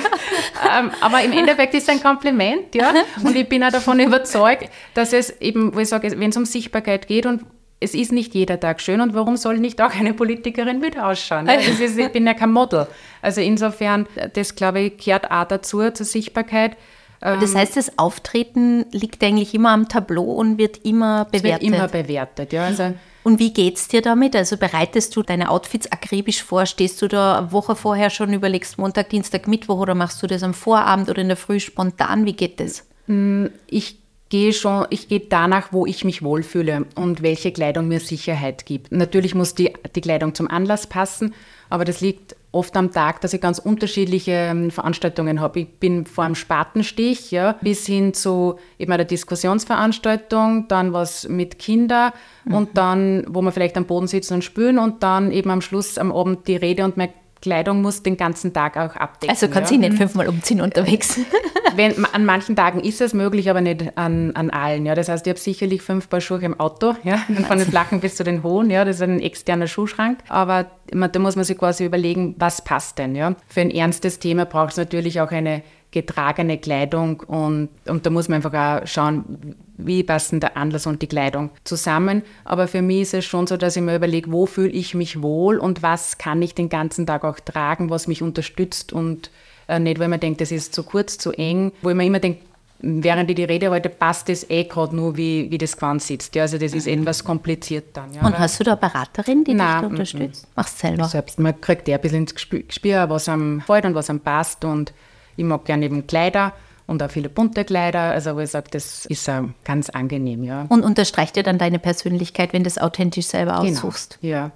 [0.81, 2.93] ähm, aber im Endeffekt ist es ein Kompliment, ja.
[3.23, 6.45] Und ich bin auch davon überzeugt, dass es eben, wo ich sage, wenn es um
[6.45, 7.45] Sichtbarkeit geht und
[7.81, 11.47] es ist nicht jeder Tag schön und warum soll nicht auch eine Politikerin mit ausschauen?
[11.47, 11.55] Ja?
[11.55, 12.87] Ist, ich bin ja kein Model.
[13.23, 16.77] Also insofern, das glaube ich, kehrt auch dazu, zur Sichtbarkeit.
[17.21, 21.63] Das ähm, heißt, das Auftreten liegt eigentlich immer am Tableau und wird immer bewertet.
[21.63, 22.65] Es wird immer bewertet, ja.
[22.65, 24.35] Also und wie geht's dir damit?
[24.35, 26.67] Also bereitest du deine Outfits akribisch vor?
[26.67, 30.43] Stehst du da eine Woche vorher schon, überlegst Montag, Dienstag, Mittwoch oder machst du das
[30.43, 32.25] am Vorabend oder in der Früh spontan?
[32.25, 32.87] Wie geht das?
[33.07, 33.99] Mm, ich
[34.31, 38.93] gehe schon, ich gehe danach, wo ich mich wohlfühle und welche Kleidung mir Sicherheit gibt.
[38.93, 41.35] Natürlich muss die, die Kleidung zum Anlass passen,
[41.69, 45.61] aber das liegt oft am Tag, dass ich ganz unterschiedliche ähm, Veranstaltungen habe.
[45.61, 51.59] Ich bin vor einem Spatenstich, ja, bis hin zu eben einer Diskussionsveranstaltung, dann was mit
[51.59, 52.13] Kindern
[52.45, 52.55] mhm.
[52.55, 55.97] und dann, wo wir vielleicht am Boden sitzen und spülen und dann eben am Schluss
[55.99, 59.31] am Abend die Rede und mein Kleidung muss den ganzen Tag auch abdecken.
[59.31, 59.81] Also kannst du ja.
[59.81, 61.18] nicht fünfmal umziehen unterwegs.
[61.76, 64.85] Wenn, an manchen Tagen ist es möglich, aber nicht an, an allen.
[64.85, 64.94] Ja.
[64.94, 67.16] Das heißt, ich habe sicherlich fünf Paar Schuhe im Auto, ja,
[67.48, 68.70] von den flachen bis zu den hohen.
[68.70, 68.85] Ja.
[68.85, 70.18] Das ist ein externer Schuhschrank.
[70.29, 73.14] Aber da muss man sich quasi überlegen, was passt denn.
[73.14, 73.35] Ja.
[73.48, 78.29] Für ein ernstes Thema braucht es natürlich auch eine getragene Kleidung und, und da muss
[78.29, 82.22] man einfach auch schauen, wie passen der Anlass und die Kleidung zusammen.
[82.44, 85.22] Aber für mich ist es schon so, dass ich mir überlege, wo fühle ich mich
[85.22, 89.31] wohl und was kann ich den ganzen Tag auch tragen, was mich unterstützt und
[89.68, 92.20] äh, nicht, weil man denkt, das ist zu kurz, zu eng, wo ich mir immer
[92.20, 92.40] denke,
[92.83, 96.35] während ich die Rede halte, passt das eh gerade nur, wie, wie das Gewand sitzt.
[96.35, 98.14] Ja, also das ist etwas kompliziert dann.
[98.14, 98.26] Ja.
[98.26, 100.48] Und hast du da eine Beraterin, die Nein, dich unterstützt?
[100.57, 101.05] Machst du selber?
[101.05, 101.38] Selbst.
[101.38, 104.92] Man kriegt ja ein bisschen ins Gespür, was einem fällt und was einem passt und
[105.40, 106.53] ich mag gerne eben Kleider
[106.87, 108.00] und auch viele bunte Kleider.
[108.00, 110.66] Also wo ich sage, das ist uh, ganz angenehm, ja.
[110.68, 114.18] Und unterstreicht dir dann deine Persönlichkeit, wenn du es authentisch selber genau, aussuchst?
[114.20, 114.50] Ja.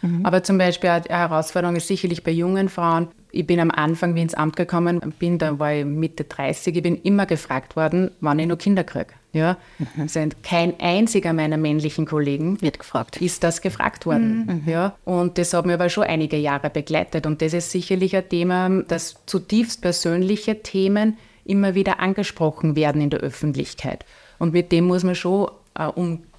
[0.00, 0.24] Mhm.
[0.24, 3.08] Aber zum Beispiel eine Herausforderung ist sicherlich bei jungen Frauen.
[3.32, 6.74] Ich bin am Anfang, wie ich ins Amt gekommen bin, da war ich Mitte 30,
[6.74, 9.12] ich bin immer gefragt worden, wann ich noch Kinder kriege.
[9.32, 10.08] Ja, mhm.
[10.08, 13.18] sind kein einziger meiner männlichen Kollegen wird gefragt.
[13.18, 14.62] Ist das gefragt worden?
[14.64, 14.70] Mhm.
[14.70, 18.28] Ja, und das hat mir aber schon einige Jahre begleitet und das ist sicherlich ein
[18.28, 24.04] Thema, dass zutiefst persönliche Themen immer wieder angesprochen werden in der Öffentlichkeit.
[24.38, 26.29] Und mit dem muss man schon äh, umgehen.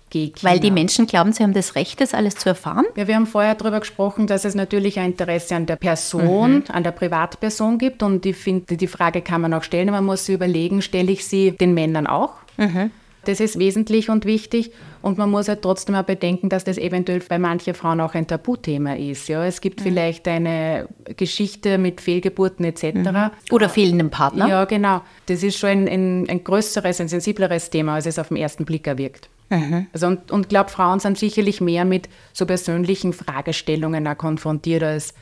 [0.42, 2.86] Weil die Menschen glauben, sie haben das Recht, das alles zu erfahren?
[2.96, 6.64] Ja, wir haben vorher darüber gesprochen, dass es natürlich ein Interesse an der Person, mhm.
[6.70, 8.04] an der Privatperson gibt.
[8.04, 9.92] Und ich finde, die Frage kann man auch stellen.
[9.92, 12.34] Man muss sich überlegen, stelle ich sie den Männern auch?
[12.58, 12.92] Mhm.
[13.26, 14.72] Das ist wesentlich und wichtig.
[15.02, 18.28] Und man muss halt trotzdem auch bedenken, dass das eventuell bei manchen Frauen auch ein
[18.28, 19.28] Tabuthema ist.
[19.28, 19.84] Ja, es gibt mhm.
[19.84, 22.84] vielleicht eine Geschichte mit Fehlgeburten etc.
[22.96, 23.32] Mhm.
[23.52, 24.48] Oder fehlendem Partner.
[24.48, 25.02] Ja, genau.
[25.28, 28.66] Das ist schon ein, ein, ein größeres, ein sensibleres Thema, als es auf den ersten
[28.66, 29.30] Blick erwirkt.
[29.52, 29.88] Mhm.
[29.94, 35.14] Also und, und glaube, Frauen sind sicherlich mehr mit so persönlichen Fragestellungen auch konfrontiert als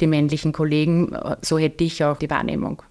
[0.00, 1.16] die männlichen Kollegen.
[1.42, 2.82] So hätte ich auch die Wahrnehmung.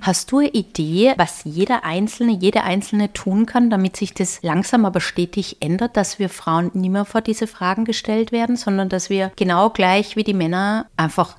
[0.00, 4.86] Hast du eine Idee, was jeder Einzelne, jede Einzelne tun kann, damit sich das langsam
[4.86, 9.10] aber stetig ändert, dass wir Frauen nicht mehr vor diese Fragen gestellt werden, sondern dass
[9.10, 11.36] wir genau gleich wie die Männer einfach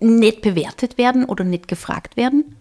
[0.00, 2.53] nicht bewertet werden oder nicht gefragt werden?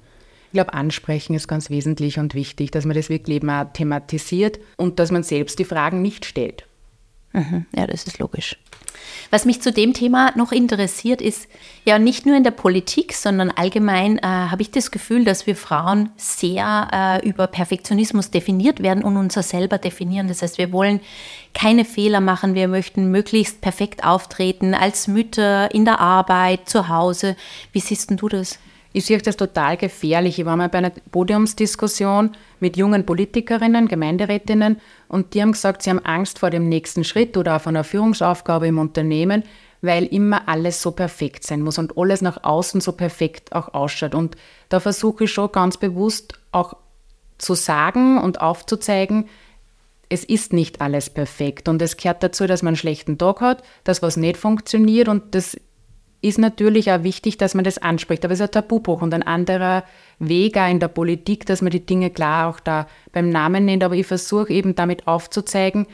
[0.54, 5.00] Ich glaube, ansprechen ist ganz wesentlich und wichtig, dass man das wirklich auch thematisiert und
[5.00, 6.68] dass man selbst die Fragen nicht stellt.
[7.32, 7.66] Mhm.
[7.76, 8.56] Ja, das ist logisch.
[9.32, 11.48] Was mich zu dem Thema noch interessiert, ist
[11.86, 15.56] ja nicht nur in der Politik, sondern allgemein äh, habe ich das Gefühl, dass wir
[15.56, 20.28] Frauen sehr äh, über Perfektionismus definiert werden und unser selber definieren.
[20.28, 21.00] Das heißt, wir wollen
[21.56, 27.36] keine Fehler machen, wir möchten möglichst perfekt auftreten als Mütter in der Arbeit, zu Hause.
[27.72, 28.60] Wie siehst du das?
[28.96, 30.38] Ich sehe das total gefährlich.
[30.38, 35.90] Ich war mal bei einer Podiumsdiskussion mit jungen Politikerinnen, Gemeinderätinnen und die haben gesagt, sie
[35.90, 39.44] haben Angst vor dem nächsten Schritt oder auf einer Führungsaufgabe im Unternehmen,
[39.82, 44.14] weil immer alles so perfekt sein muss und alles nach außen so perfekt auch ausschaut.
[44.14, 44.38] Und
[44.70, 46.76] da versuche ich schon ganz bewusst auch
[47.40, 49.28] zu sagen und aufzuzeigen,
[50.08, 53.64] es ist nicht alles perfekt und es gehört dazu, dass man einen schlechten Tag hat,
[53.84, 55.58] dass was nicht funktioniert und das
[56.24, 58.24] ist natürlich auch wichtig, dass man das anspricht.
[58.24, 59.84] Aber es ist ein Tabubruch und ein anderer
[60.20, 63.84] Weg auch in der Politik, dass man die Dinge klar auch da beim Namen nennt.
[63.84, 65.86] Aber ich versuche eben damit aufzuzeigen,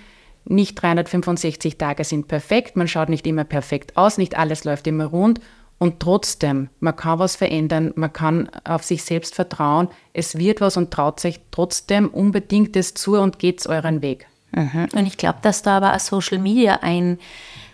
[0.45, 5.05] nicht 365 Tage sind perfekt, man schaut nicht immer perfekt aus, nicht alles läuft immer
[5.05, 5.41] rund.
[5.79, 10.77] Und trotzdem, man kann was verändern, man kann auf sich selbst vertrauen, es wird was
[10.77, 14.27] und traut sich trotzdem unbedingt das zu und geht's euren Weg.
[14.51, 14.87] Mhm.
[14.93, 17.17] Und ich glaube, dass da aber auch Social Media ein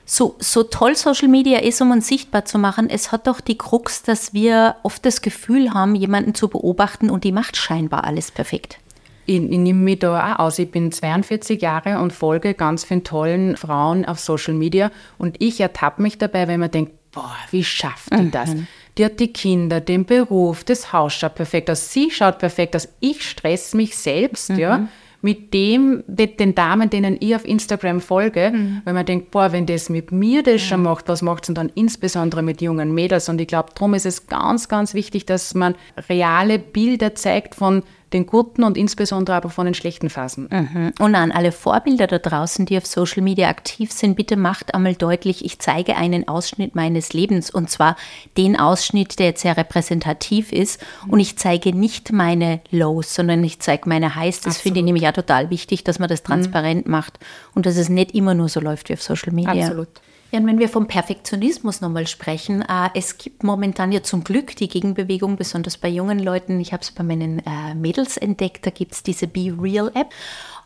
[0.05, 3.57] so, so toll Social Media ist, um uns sichtbar zu machen, es hat doch die
[3.57, 8.31] Krux, dass wir oft das Gefühl haben, jemanden zu beobachten und die macht scheinbar alles
[8.31, 8.77] perfekt.
[9.25, 10.59] Ich, ich nehme mich da auch aus.
[10.59, 15.59] Ich bin 42 Jahre und folge ganz vielen tollen Frauen auf Social Media und ich
[15.59, 18.31] ertappe mich dabei, wenn man denkt, boah, wie schafft die mhm.
[18.31, 18.51] das?
[18.99, 22.87] Die hat die Kinder, den Beruf, das Haus schaut perfekt aus, sie schaut perfekt aus,
[22.99, 24.59] ich stress mich selbst, mhm.
[24.59, 24.87] ja
[25.25, 28.83] mit dem, den Damen, denen ich auf Instagram folge, mhm.
[28.85, 31.55] weil man denkt, boah, wenn das mit mir das schon macht, was macht es denn
[31.55, 33.27] dann insbesondere mit jungen Mädels?
[33.27, 35.73] Und ich glaube, darum ist es ganz, ganz wichtig, dass man
[36.09, 37.81] reale Bilder zeigt von
[38.13, 40.47] den guten und insbesondere aber von den schlechten Phasen.
[40.51, 40.93] Mhm.
[40.99, 44.95] Und an alle Vorbilder da draußen, die auf Social Media aktiv sind, bitte macht einmal
[44.95, 47.95] deutlich, ich zeige einen Ausschnitt meines Lebens und zwar
[48.37, 53.59] den Ausschnitt, der jetzt sehr repräsentativ ist und ich zeige nicht meine Lows, sondern ich
[53.59, 54.41] zeige meine Highs.
[54.41, 54.63] Das Absolut.
[54.63, 56.27] finde ich nämlich auch total wichtig, dass man das mhm.
[56.27, 56.91] transparent mhm.
[56.91, 57.19] macht
[57.53, 59.65] und dass es nicht immer nur so läuft wie auf Social Media.
[59.65, 59.89] Absolut.
[60.31, 64.55] Ja, und wenn wir vom Perfektionismus nochmal sprechen, äh, es gibt momentan ja zum Glück
[64.55, 66.59] die Gegenbewegung, besonders bei jungen Leuten.
[66.59, 70.09] Ich habe es bei meinen äh, Mädels entdeckt, da gibt es diese Be Real App.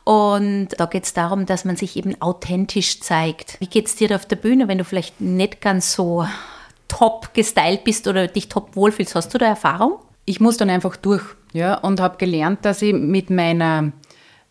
[0.06, 3.58] Und da geht es darum, dass man sich eben authentisch zeigt.
[3.60, 6.26] Wie geht es dir auf der Bühne, wenn du vielleicht nicht ganz so
[6.88, 9.14] top gestylt bist oder dich top wohlfühlst?
[9.14, 10.00] Hast du da Erfahrung?
[10.26, 13.92] Ich muss dann einfach durch ja, und habe gelernt, dass ich mit meiner,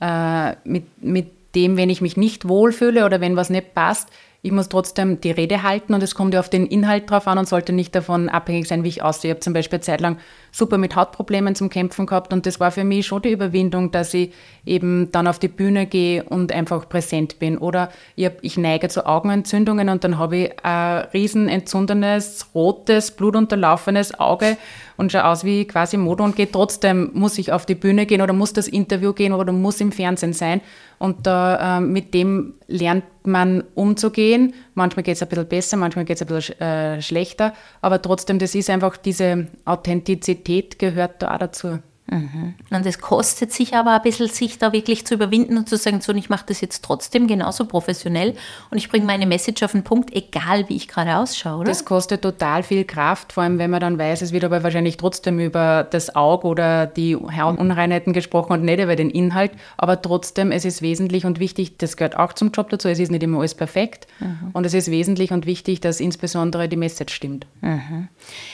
[0.01, 4.09] äh, mit, mit dem, wenn ich mich nicht wohlfühle oder wenn was nicht passt,
[4.41, 7.39] ich muss trotzdem die Rede halten und es kommt ja auf den Inhalt drauf an
[7.39, 9.31] und sollte nicht davon abhängig sein, wie ich aussehe.
[9.31, 10.19] Ich habe zum Beispiel eine Zeit lang
[10.53, 14.15] super mit Hautproblemen zum Kämpfen gehabt und das war für mich schon die Überwindung, dass
[14.15, 14.33] ich
[14.65, 17.59] eben dann auf die Bühne gehe und einfach präsent bin.
[17.59, 23.11] Oder ich, hab, ich neige zu Augenentzündungen und dann habe ich ein riesen entzündenes, rotes,
[23.13, 24.57] blutunterlaufenes Auge
[24.97, 28.21] und schaue aus wie quasi Modo und gehe trotzdem, muss ich auf die Bühne gehen
[28.21, 30.61] oder muss das Interview gehen oder muss im Fernsehen sein.
[30.99, 34.55] Und da, äh, mit dem lernt man umzugehen.
[34.79, 37.53] Manchmal geht es ein bisschen besser, manchmal geht es ein bisschen äh, schlechter.
[37.81, 41.81] Aber trotzdem, das ist einfach diese Authentizität gehört da auch dazu.
[42.11, 42.55] Mhm.
[42.71, 46.01] Und es kostet sich aber ein bisschen, sich da wirklich zu überwinden und zu sagen,
[46.01, 48.35] so, ich mache das jetzt trotzdem genauso professionell
[48.71, 51.69] und ich bringe meine Message auf den Punkt, egal wie ich gerade ausschaue, oder?
[51.69, 54.97] Das kostet total viel Kraft, vor allem wenn man dann weiß, es wird aber wahrscheinlich
[54.97, 60.51] trotzdem über das Auge oder die Unreinheiten gesprochen und nicht über den Inhalt, aber trotzdem,
[60.51, 63.39] es ist wesentlich und wichtig, das gehört auch zum Job dazu, es ist nicht immer
[63.39, 64.51] alles perfekt mhm.
[64.55, 67.47] und es ist wesentlich und wichtig, dass insbesondere die Message stimmt.
[67.61, 68.09] Mhm.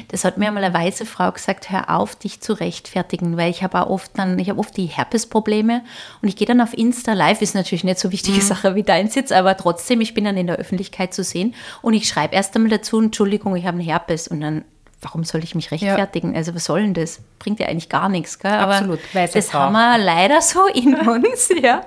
[0.08, 3.50] Das hat mir einmal eine weise Frau gesagt, hör auf, dich zu rechtfertigen, weil weil
[3.50, 5.83] ich habe auch oft dann, ich habe oft die Herpesprobleme
[6.22, 8.42] und ich gehe dann auf Insta live, ist natürlich nicht so wichtige mhm.
[8.42, 11.92] Sache wie deins jetzt, aber trotzdem, ich bin dann in der Öffentlichkeit zu sehen und
[11.92, 14.64] ich schreibe erst einmal dazu, Entschuldigung, ich habe einen Herpes und dann
[15.02, 16.33] warum soll ich mich rechtfertigen?
[16.33, 16.38] Ja.
[16.38, 17.20] Also was soll denn das?
[17.38, 18.38] Bringt ja eigentlich gar nichts.
[18.38, 18.52] Gell?
[18.52, 19.00] Aber Absolut.
[19.12, 21.50] das haben wir leider so in uns.
[21.61, 21.83] ja.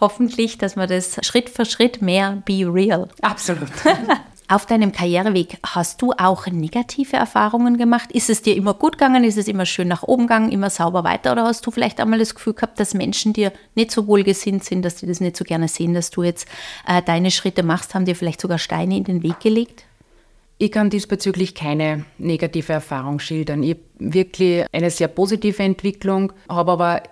[0.00, 3.08] Hoffentlich, dass wir das Schritt für Schritt mehr be real.
[3.22, 3.70] Absolut.
[4.52, 8.12] Auf deinem Karriereweg hast du auch negative Erfahrungen gemacht?
[8.12, 9.24] Ist es dir immer gut gegangen?
[9.24, 11.32] Ist es immer schön nach oben gegangen, immer sauber weiter?
[11.32, 14.82] Oder hast du vielleicht einmal das Gefühl gehabt, dass Menschen dir nicht so wohlgesinnt sind,
[14.82, 16.46] dass die das nicht so gerne sehen, dass du jetzt
[16.86, 17.94] äh, deine Schritte machst?
[17.94, 19.84] Haben dir vielleicht sogar Steine in den Weg gelegt?
[20.58, 23.62] Ich kann diesbezüglich keine negative Erfahrung schildern.
[23.62, 27.02] Ich habe wirklich eine sehr positive Entwicklung, habe aber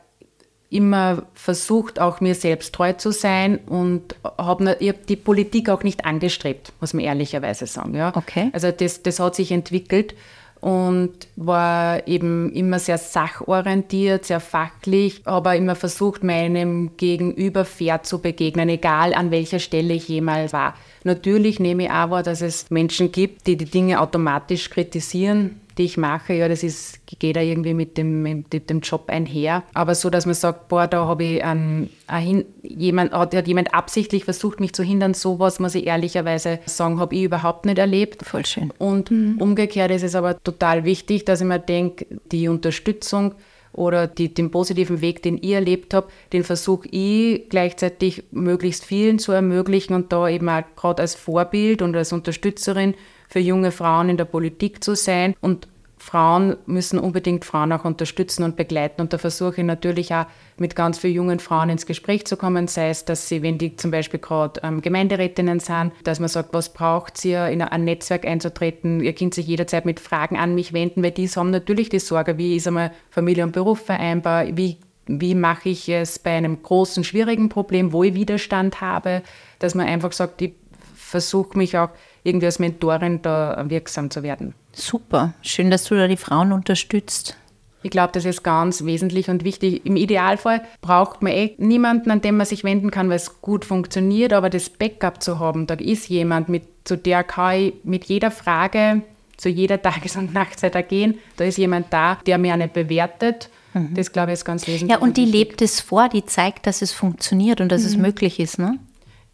[0.70, 6.04] immer versucht, auch mir selbst treu zu sein und habe hab die Politik auch nicht
[6.04, 7.94] angestrebt, muss man ehrlicherweise sagen.
[7.94, 8.16] Ja.
[8.16, 8.50] Okay.
[8.52, 10.14] Also das, das hat sich entwickelt
[10.60, 18.20] und war eben immer sehr sachorientiert, sehr fachlich, aber immer versucht, meinem Gegenüber fair zu
[18.20, 20.74] begegnen, egal an welcher Stelle ich jemals war.
[21.02, 25.86] Natürlich nehme ich auch wahr, dass es Menschen gibt, die die Dinge automatisch kritisieren die
[25.86, 29.62] ich mache, ja, das ist, geht da irgendwie mit dem, mit dem Job einher.
[29.72, 33.72] Aber so, dass man sagt, boah, da habe ich einen, einen, jemand, hat, hat jemand
[33.72, 38.26] absichtlich versucht, mich zu hindern, sowas muss ich ehrlicherweise sagen, habe ich überhaupt nicht erlebt.
[38.26, 38.72] Voll schön.
[38.78, 39.38] Und mhm.
[39.38, 43.34] umgekehrt ist es aber total wichtig, dass ich mir denke, die Unterstützung
[43.72, 49.18] oder die, den positiven Weg, den ich erlebt habe, den versuche ich gleichzeitig möglichst vielen
[49.18, 52.94] zu ermöglichen und da eben auch gerade als Vorbild und als Unterstützerin
[53.30, 55.34] für junge Frauen in der Politik zu sein.
[55.40, 59.02] Und Frauen müssen unbedingt Frauen auch unterstützen und begleiten.
[59.02, 60.24] Und da versuche ich natürlich auch
[60.56, 63.76] mit ganz vielen jungen Frauen ins Gespräch zu kommen, sei es, dass sie, wenn die
[63.76, 68.26] zum Beispiel gerade ähm, Gemeinderätinnen sind, dass man sagt, was braucht ihr, in ein Netzwerk
[68.26, 69.00] einzutreten.
[69.00, 72.38] Ihr könnt sich jederzeit mit Fragen an mich wenden, weil die haben natürlich die Sorge,
[72.38, 77.02] wie ist einmal Familie und Beruf vereinbar, wie wie mache ich es bei einem großen,
[77.02, 79.22] schwierigen Problem, wo ich Widerstand habe,
[79.58, 80.52] dass man einfach sagt, ich
[80.94, 81.88] versuche mich auch
[82.22, 84.54] irgendwie als Mentorin da wirksam zu werden.
[84.72, 87.36] Super, schön, dass du da die Frauen unterstützt.
[87.82, 89.86] Ich glaube, das ist ganz wesentlich und wichtig.
[89.86, 93.64] Im Idealfall braucht man eh niemanden, an den man sich wenden kann, weil es gut
[93.64, 98.04] funktioniert, aber das Backup zu haben, da ist jemand, mit, zu der kann ich mit
[98.04, 99.02] jeder Frage
[99.40, 101.18] zu jeder Tages- und Nachtzeit ergehen.
[101.36, 103.48] Da ist jemand da, der mir nicht bewertet.
[103.72, 103.94] Mhm.
[103.94, 104.90] Das, glaube ich, ist ganz wesentlich.
[104.90, 107.88] Ja, und die lebt es vor, die zeigt, dass es funktioniert und dass mhm.
[107.88, 108.58] es möglich ist.
[108.58, 108.78] Ne?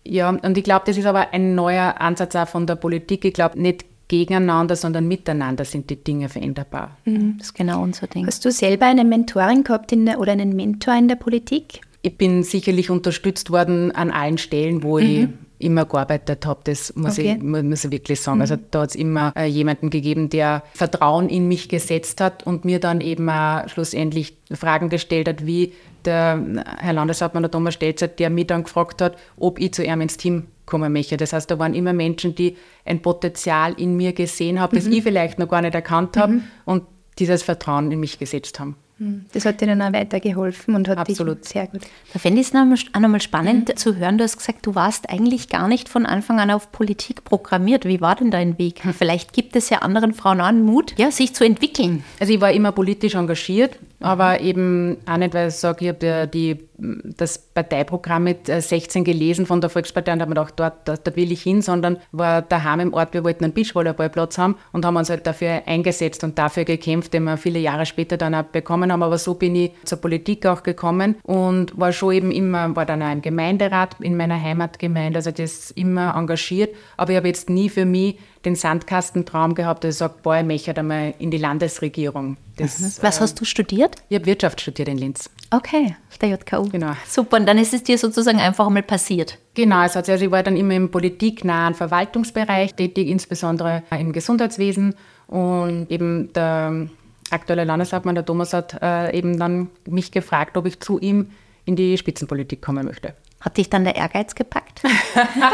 [0.08, 3.24] Ja, und ich glaube, das ist aber ein neuer Ansatz auch von der Politik.
[3.24, 6.96] Ich glaube, nicht gegeneinander, sondern miteinander sind die Dinge veränderbar.
[7.04, 8.26] Mhm, das ist genau unser Ding.
[8.26, 11.80] Hast du selber eine Mentorin gehabt der, oder einen Mentor in der Politik?
[12.02, 15.04] Ich bin sicherlich unterstützt worden an allen Stellen, wo mhm.
[15.04, 16.60] ich immer gearbeitet habe.
[16.64, 17.36] Das muss, okay.
[17.36, 18.40] ich, muss ich wirklich sagen.
[18.40, 18.60] Also mhm.
[18.60, 22.64] Also da hat es immer äh, jemanden gegeben, der Vertrauen in mich gesetzt hat und
[22.64, 25.72] mir dann eben auch schlussendlich Fragen gestellt hat, wie
[26.06, 30.00] der Herr Landeshauptmann der Thomas Stelzer, der mich dann gefragt hat, ob ich zu ihm
[30.00, 31.16] ins Team kommen möchte.
[31.16, 34.80] Das heißt, da waren immer Menschen, die ein Potenzial in mir gesehen haben, mhm.
[34.80, 36.44] das ich vielleicht noch gar nicht erkannt habe mhm.
[36.64, 36.84] und
[37.18, 38.76] dieses Vertrauen in mich gesetzt haben.
[38.98, 39.26] Hm.
[39.32, 41.44] Das hat Ihnen auch weitergeholfen und hat Absolut.
[41.44, 41.82] dich sehr gut.
[42.14, 43.76] Da fände ich es auch nochmal spannend mhm.
[43.76, 44.16] zu hören.
[44.16, 47.84] Du hast gesagt, du warst eigentlich gar nicht von Anfang an auf Politik programmiert.
[47.84, 48.82] Wie war denn dein Weg?
[48.98, 52.04] Vielleicht gibt es ja anderen Frauen auch einen Mut, ja, sich zu entwickeln.
[52.20, 56.28] Also ich war immer politisch engagiert, aber eben auch nicht, weil ich sage, ich habe
[56.28, 60.86] die, das Parteiprogramm mit 16 äh, gelesen von der Volkspartei und habe mir gedacht, dort,
[60.86, 64.56] da, da, will ich hin, sondern war daheim im Ort, wir wollten einen Beachvolleyballplatz haben
[64.72, 68.34] und haben uns halt dafür eingesetzt und dafür gekämpft, den wir viele Jahre später dann
[68.34, 69.02] auch bekommen haben.
[69.02, 73.02] Aber so bin ich zur Politik auch gekommen und war schon eben immer, war dann
[73.02, 76.74] auch im Gemeinderat in meiner Heimatgemeinde, also das immer engagiert.
[76.96, 80.46] Aber ich habe jetzt nie für mich den Sandkastentraum gehabt, dass ich sage, boah, ich
[80.46, 82.36] möchte einmal in die Landesregierung.
[82.56, 83.96] Das, Was äh, hast du studiert?
[84.08, 85.28] Ich habe Wirtschaft studiert in Linz.
[85.50, 86.65] Okay, auf der JKU.
[86.70, 86.92] Genau.
[87.06, 89.38] Super, und dann ist es dir sozusagen einfach einmal passiert.
[89.54, 94.94] Genau, also ich war dann immer im politiknahen Verwaltungsbereich tätig, insbesondere im Gesundheitswesen
[95.26, 96.88] und eben der
[97.30, 101.30] aktuelle Landeshauptmann, der Thomas, hat äh, eben dann mich gefragt, ob ich zu ihm
[101.64, 103.14] in die Spitzenpolitik kommen möchte.
[103.46, 104.82] Hat dich dann der Ehrgeiz gepackt?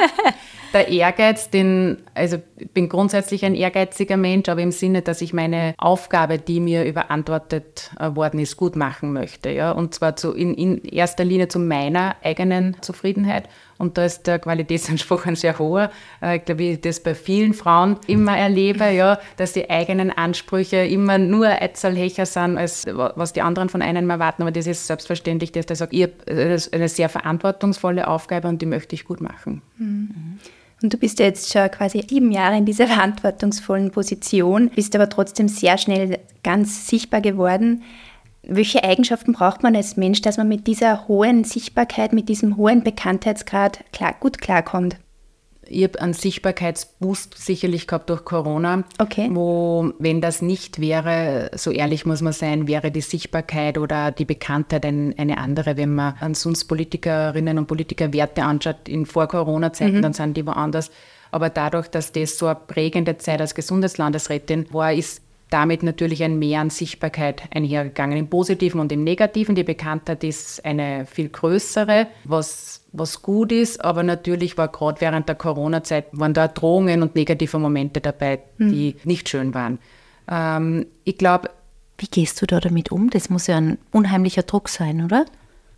[0.72, 5.34] der Ehrgeiz, den, also ich bin grundsätzlich ein ehrgeiziger Mensch, aber im Sinne, dass ich
[5.34, 9.50] meine Aufgabe, die mir überantwortet äh, worden ist, gut machen möchte.
[9.50, 9.72] Ja?
[9.72, 13.50] Und zwar zu, in, in erster Linie zu meiner eigenen Zufriedenheit
[13.82, 15.90] und da ist der Qualitätsanspruch ein sehr hoher.
[16.22, 20.76] Äh, ich glaube, ich das bei vielen Frauen immer erlebe, ja, dass die eigenen Ansprüche
[20.76, 24.42] immer nur Eizelhecher sind, als was die anderen von einem erwarten.
[24.42, 26.14] Aber das ist selbstverständlich, dass der sagt, ich habe
[26.72, 29.62] eine sehr verantwortungsvolle Aufgabe und die möchte ich gut machen.
[29.78, 30.38] Mhm.
[30.80, 35.08] Und du bist ja jetzt schon quasi sieben Jahre in dieser verantwortungsvollen Position, bist aber
[35.08, 37.82] trotzdem sehr schnell ganz sichtbar geworden.
[38.44, 42.82] Welche Eigenschaften braucht man als Mensch, dass man mit dieser hohen Sichtbarkeit, mit diesem hohen
[42.82, 44.96] Bekanntheitsgrad klar, gut klarkommt?
[45.64, 49.30] Ich habe einen Sichtbarkeitsboost sicherlich gehabt durch Corona, okay.
[49.32, 54.24] wo, wenn das nicht wäre, so ehrlich muss man sein, wäre die Sichtbarkeit oder die
[54.24, 55.76] Bekanntheit ein, eine andere.
[55.76, 60.02] Wenn man an uns Politikerinnen und Politiker Werte anschaut in Vor-Corona-Zeiten, mhm.
[60.02, 60.90] dann sind die woanders.
[61.30, 65.21] Aber dadurch, dass das so eine prägende Zeit als Gesundheitslandesrätin war, ist
[65.52, 69.54] damit natürlich ein Mehr an Sichtbarkeit einhergegangen, im Positiven und im Negativen.
[69.54, 75.28] Die Bekanntheit ist eine viel größere, was, was gut ist, aber natürlich war gerade während
[75.28, 79.00] der Corona-Zeit, waren da Drohungen und negative Momente dabei, die mhm.
[79.04, 79.78] nicht schön waren.
[80.28, 81.50] Ähm, ich glaube.
[81.98, 83.10] Wie gehst du da damit um?
[83.10, 85.26] Das muss ja ein unheimlicher Druck sein, oder?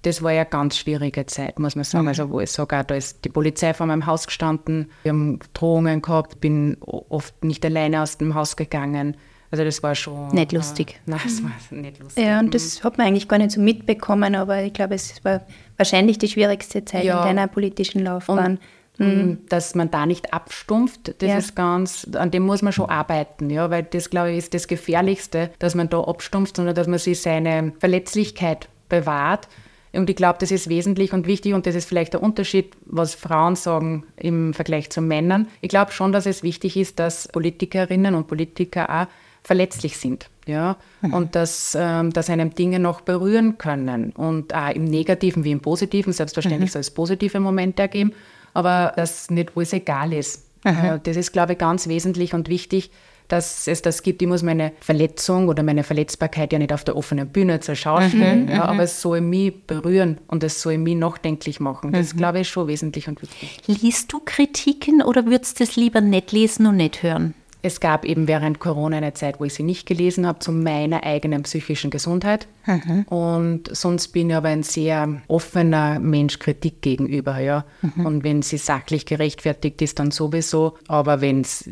[0.05, 2.05] das war ja eine ganz schwierige Zeit, muss man sagen.
[2.05, 2.09] Mhm.
[2.09, 6.03] Also wo ich sage, da ist die Polizei vor meinem Haus gestanden, wir haben Drohungen
[6.03, 9.17] gehabt, bin oft nicht alleine aus dem Haus gegangen.
[9.55, 10.31] Also das war schon...
[10.31, 10.95] Nicht lustig.
[11.07, 12.25] Äh, nein, das war nicht lustig.
[12.25, 15.43] Ja, und das hat man eigentlich gar nicht so mitbekommen, aber ich glaube, es war
[15.77, 17.21] wahrscheinlich die schwierigste Zeit ja.
[17.21, 18.59] in deiner politischen Laufbahn.
[18.99, 19.39] Und, mhm.
[19.49, 21.39] Dass man da nicht abstumpft, das ja.
[21.39, 24.67] ist ganz, an dem muss man schon arbeiten, ja, weil das, glaube ich, ist das
[24.67, 29.47] Gefährlichste, dass man da abstumpft, sondern dass man sich seine Verletzlichkeit bewahrt.
[29.93, 33.15] Und ich glaube, das ist wesentlich und wichtig und das ist vielleicht der Unterschied, was
[33.15, 35.47] Frauen sagen im Vergleich zu Männern.
[35.61, 39.07] Ich glaube schon, dass es wichtig ist, dass Politikerinnen und Politiker auch
[39.45, 40.29] verletzlich sind.
[40.47, 41.15] Ja, mhm.
[41.15, 45.61] und dass, ähm, dass einem Dinge noch berühren können und auch im Negativen wie im
[45.61, 46.73] Positiven, selbstverständlich mhm.
[46.73, 48.13] soll es positive Momente ergeben,
[48.53, 50.45] aber dass nicht alles egal ist.
[50.65, 51.01] Mhm.
[51.03, 52.91] das ist, glaube ich, ganz wesentlich und wichtig,
[53.29, 54.23] dass es das gibt.
[54.23, 58.01] Ich muss meine Verletzung oder meine Verletzbarkeit ja nicht auf der offenen Bühne zur Schau
[58.01, 58.09] mhm.
[58.09, 58.63] stellen, ja, mhm.
[58.63, 61.93] aber es soll mich berühren und es soll mich nachdenklich machen.
[61.93, 62.19] Das, mhm.
[62.19, 63.61] glaube ich, schon wesentlich und wichtig.
[63.67, 67.35] Liest du Kritiken oder würdest du das lieber nicht lesen und nicht hören?
[67.65, 71.03] Es gab eben während Corona eine Zeit, wo ich sie nicht gelesen habe, zu meiner
[71.03, 72.47] eigenen psychischen Gesundheit.
[72.67, 73.05] Mhm.
[73.05, 77.39] Und sonst bin ich aber ein sehr offener Mensch Kritik gegenüber.
[77.39, 77.65] Ja.
[77.81, 78.05] Mhm.
[78.05, 80.77] Und wenn sie sachlich gerechtfertigt ist, dann sowieso.
[80.89, 81.67] Aber wenn es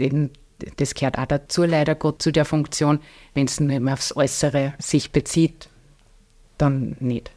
[0.78, 2.98] das gehört auch dazu, leider Gott, zu der Funktion,
[3.34, 5.68] wenn es nur aufs Äußere sich bezieht,
[6.56, 7.32] dann nicht.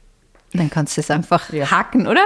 [0.54, 1.70] Dann kannst du es einfach ja.
[1.70, 2.26] haken, oder?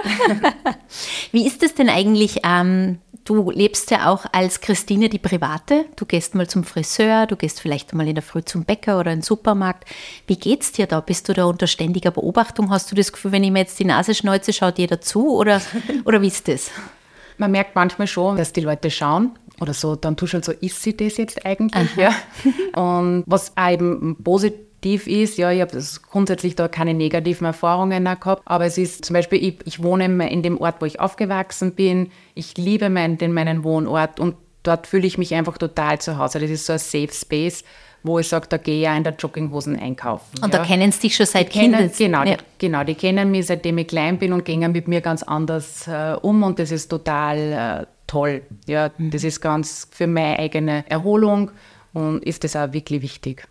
[1.31, 2.41] Wie ist es denn eigentlich?
[2.43, 5.85] Ähm, du lebst ja auch als Christine die Private.
[5.95, 9.11] Du gehst mal zum Friseur, du gehst vielleicht mal in der Früh zum Bäcker oder
[9.11, 9.85] in den Supermarkt.
[10.25, 10.99] Wie geht's dir da?
[10.99, 12.71] Bist du da unter ständiger Beobachtung?
[12.71, 15.35] Hast du das Gefühl, wenn ich mir jetzt die Nase schneuze, schaut jeder zu?
[15.35, 15.61] Oder,
[16.05, 16.71] oder wie ist das?
[17.37, 20.51] Man merkt manchmal schon, dass die Leute schauen oder so, dann tust du halt so,
[20.51, 21.95] ist sie das jetzt eigentlich?
[21.95, 22.13] Ja?
[22.75, 25.37] Und was auch eben positiv positiv ist.
[25.37, 25.77] Ja, ich habe
[26.09, 30.43] grundsätzlich da keine negativen Erfahrungen gehabt, aber es ist zum Beispiel, ich, ich wohne in
[30.43, 32.11] dem Ort, wo ich aufgewachsen bin.
[32.35, 36.39] Ich liebe mein, den, meinen Wohnort und dort fühle ich mich einfach total zu Hause.
[36.39, 37.63] Das ist so ein Safe Space
[38.03, 40.41] wo ich sage, da gehe ich ja in der Jogginghosen einkaufen.
[40.41, 40.59] Und ja.
[40.59, 41.97] da kennen sie dich schon seit Kindheit?
[41.97, 42.37] Genau, ja.
[42.37, 45.87] die, genau, die kennen mich seitdem ich klein bin und gehen mit mir ganz anders
[45.87, 48.41] äh, um und das ist total äh, toll.
[48.67, 49.11] Ja, mhm.
[49.11, 51.51] das ist ganz für meine eigene Erholung
[51.93, 53.47] und ist das auch wirklich wichtig.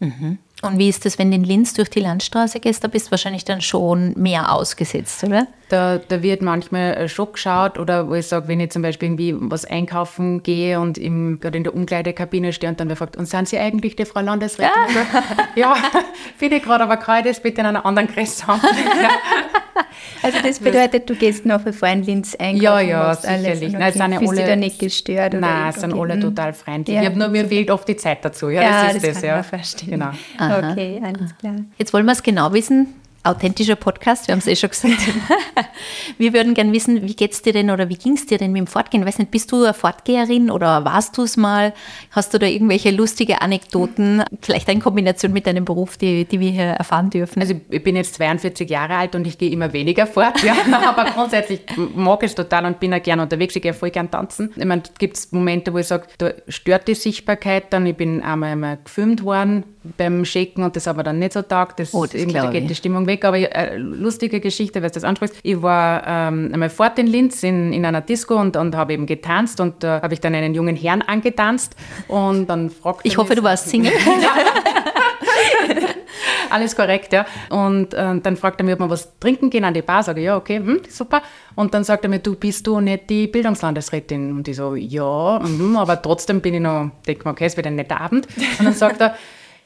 [0.00, 0.38] Mhm.
[0.62, 2.82] Und wie ist das, wenn du in Linz durch die Landstraße gehst?
[2.82, 5.46] Da bist du wahrscheinlich dann schon mehr ausgesetzt, oder?
[5.68, 9.34] Da, da wird manchmal schon geschaut oder wo ich sage, wenn ich zum Beispiel irgendwie
[9.38, 13.26] was einkaufen gehe und im, gerade in der Umkleidekabine stehe und dann wer fragt, und
[13.26, 14.72] sind Sie eigentlich die Frau Landesrätin?
[15.54, 15.76] Ja, ja
[16.36, 18.60] finde ich gerade, aber ich das bitte in einer anderen Größe haben?
[20.22, 22.62] Also das bedeutet, du gehst nach wie vor in Linz einkaufen?
[22.62, 23.72] Ja, ja, sicherlich.
[23.72, 25.34] Nein, sind ja alle, da nicht gestört?
[25.34, 26.20] Nein, es sind alle mhm.
[26.20, 26.96] total freundlich.
[26.96, 27.02] Ja.
[27.02, 28.48] Ich habe nur, mir fehlt oft die Zeit dazu.
[28.48, 29.14] Ja, ja das ist das.
[29.14, 29.42] das ja.
[29.42, 29.90] verstehen.
[29.90, 30.10] Genau.
[30.36, 31.56] Okay, alles klar.
[31.76, 32.94] Jetzt wollen wir es genau wissen
[33.28, 34.96] authentischer Podcast, wir haben es eh schon gesagt.
[36.18, 38.52] wir würden gerne wissen, wie geht es dir denn oder wie ging es dir denn
[38.52, 39.04] mit dem Fortgehen?
[39.04, 41.74] Weiß nicht, bist du eine Fortgeherin oder warst du es mal?
[42.10, 46.50] Hast du da irgendwelche lustige Anekdoten, vielleicht in Kombination mit deinem Beruf, die, die wir
[46.50, 47.40] hier erfahren dürfen?
[47.40, 50.56] Also ich bin jetzt 42 Jahre alt und ich gehe immer weniger fort, ja.
[50.86, 51.60] aber grundsätzlich
[51.94, 54.50] mag ich es total und bin auch gerne unterwegs, ich gehe voll gern tanzen.
[54.56, 57.86] Ich meine, gibt es Momente, wo ich sage, da stört die Sichtbarkeit dann.
[57.86, 59.64] Ich bin einmal, einmal gefilmt worden
[59.96, 61.80] beim Shaken und das aber dann nicht so tagt.
[61.80, 63.17] Das, oh, das irgendwie, da geht die Stimmung weg.
[63.24, 65.36] Aber äh, lustige Geschichte, weil du das ansprichst.
[65.42, 69.06] Ich war ähm, einmal fort in Linz in, in einer Disco und, und habe eben
[69.06, 71.76] getanzt und da äh, habe ich dann einen jungen Herrn angetanzt
[72.08, 73.92] und dann fragte Ich hoffe, du warst Single.
[76.50, 77.26] Alles korrekt, ja.
[77.50, 80.02] Und äh, dann fragt er mich, ob wir was trinken gehen an die Bar.
[80.02, 81.22] Sage ich, ja, okay, hm, super.
[81.54, 84.32] Und dann sagt er mir, du bist du nicht die Bildungslandesrätin?
[84.32, 87.66] Und ich so, ja, mh, aber trotzdem bin ich noch, denke mir, okay, es wird
[87.66, 88.26] ein netter Abend.
[88.58, 89.14] Und dann sagt er,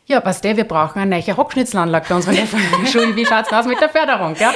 [0.06, 2.34] ja, was der, wir brauchen eine neue Hockschnitzelanlage bei unserer
[2.86, 3.14] Schule.
[3.16, 4.34] Wie schaut es aus mit der Förderung?
[4.38, 4.52] Ja?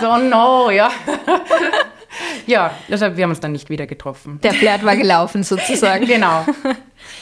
[0.00, 0.90] So, no, ja.
[2.46, 4.38] Ja, also wir haben uns dann nicht wieder getroffen.
[4.42, 6.06] Der Flirt war gelaufen sozusagen.
[6.06, 6.44] genau.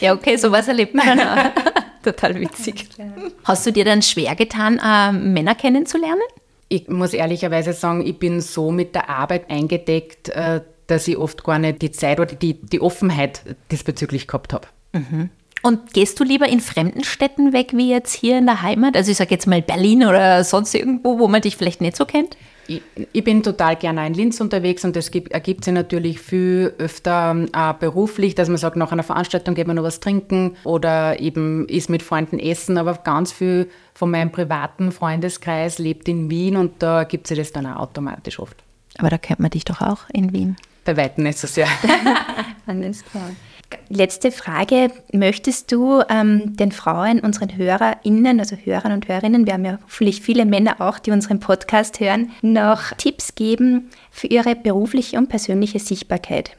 [0.01, 1.51] Ja, okay, sowas erlebt man dann auch.
[2.03, 2.89] Total witzig.
[3.45, 6.23] Hast du dir dann schwer getan, äh, Männer kennenzulernen?
[6.69, 11.45] Ich muss ehrlicherweise sagen, ich bin so mit der Arbeit eingedeckt, äh, dass ich oft
[11.45, 14.69] gar nicht die Zeit oder die, die Offenheit diesbezüglich gehabt habe.
[14.93, 15.31] Mhm.
[15.63, 18.97] Und gehst du lieber in fremden Städten weg wie jetzt hier in der Heimat?
[18.97, 22.07] Also ich sage jetzt mal Berlin oder sonst irgendwo, wo man dich vielleicht nicht so
[22.07, 22.37] kennt?
[22.67, 22.83] Ich,
[23.13, 27.75] ich bin total gerne in Linz unterwegs und das ergibt sich natürlich viel öfter äh,
[27.79, 31.91] beruflich, dass man sagt, nach einer Veranstaltung geht man noch was trinken oder eben ist
[31.91, 37.05] mit Freunden essen, aber ganz viel von meinem privaten Freundeskreis lebt in Wien und da
[37.05, 38.57] gibt es das dann auch automatisch oft.
[38.99, 40.57] Aber da kennt man dich doch auch in Wien.
[40.85, 41.67] Bei Weitem ist es ja.
[42.67, 43.31] Alles klar.
[43.89, 44.91] Letzte Frage.
[45.13, 50.21] Möchtest du ähm, den Frauen, unseren HörerInnen, also Hörern und Hörerinnen, wir haben ja hoffentlich
[50.21, 55.79] viele Männer auch, die unseren Podcast hören, noch Tipps geben für ihre berufliche und persönliche
[55.79, 56.57] Sichtbarkeit?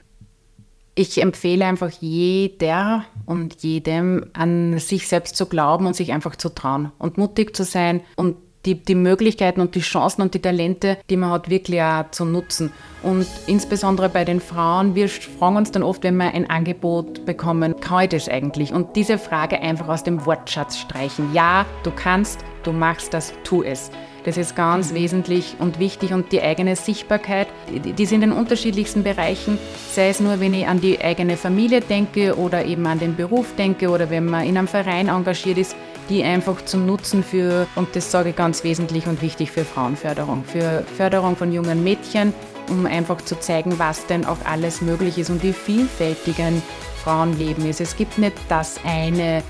[0.93, 6.49] Ich empfehle einfach jeder und jedem an sich selbst zu glauben und sich einfach zu
[6.49, 8.35] trauen und mutig zu sein und
[8.65, 12.25] die, die Möglichkeiten und die Chancen und die Talente, die man hat, wirklich auch zu
[12.25, 12.71] nutzen.
[13.03, 17.79] Und insbesondere bei den Frauen, wir fragen uns dann oft, wenn wir ein Angebot bekommen,
[17.79, 18.73] kann ich das eigentlich?
[18.73, 21.33] Und diese Frage einfach aus dem Wortschatz streichen.
[21.33, 23.91] Ja, du kannst, du machst das, tu es.
[24.23, 29.57] Das ist ganz wesentlich und wichtig und die eigene Sichtbarkeit, die, sind in unterschiedlichsten Bereichen,
[29.93, 33.55] sei es nur, wenn ich an die eigene Familie denke oder eben an den Beruf
[33.57, 35.75] denke oder wenn man in einem Verein engagiert ist,
[36.09, 40.43] die einfach zu nutzen für, und das sage ich ganz wesentlich und wichtig, für Frauenförderung,
[40.43, 42.33] für Förderung von jungen Mädchen,
[42.69, 46.61] um einfach zu zeigen, was denn auch alles möglich ist und wie vielfältig ein
[47.03, 47.81] Frauenleben ist.
[47.81, 49.41] Es gibt nicht das eine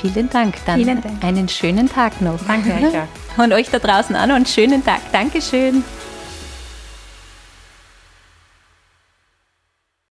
[0.00, 0.54] Vielen Dank.
[0.66, 1.24] Dann Vielen Dank.
[1.24, 2.38] einen schönen Tag noch.
[2.46, 2.94] Danke euch.
[3.42, 5.00] Und euch da draußen auch noch einen schönen Tag.
[5.12, 5.84] Dankeschön.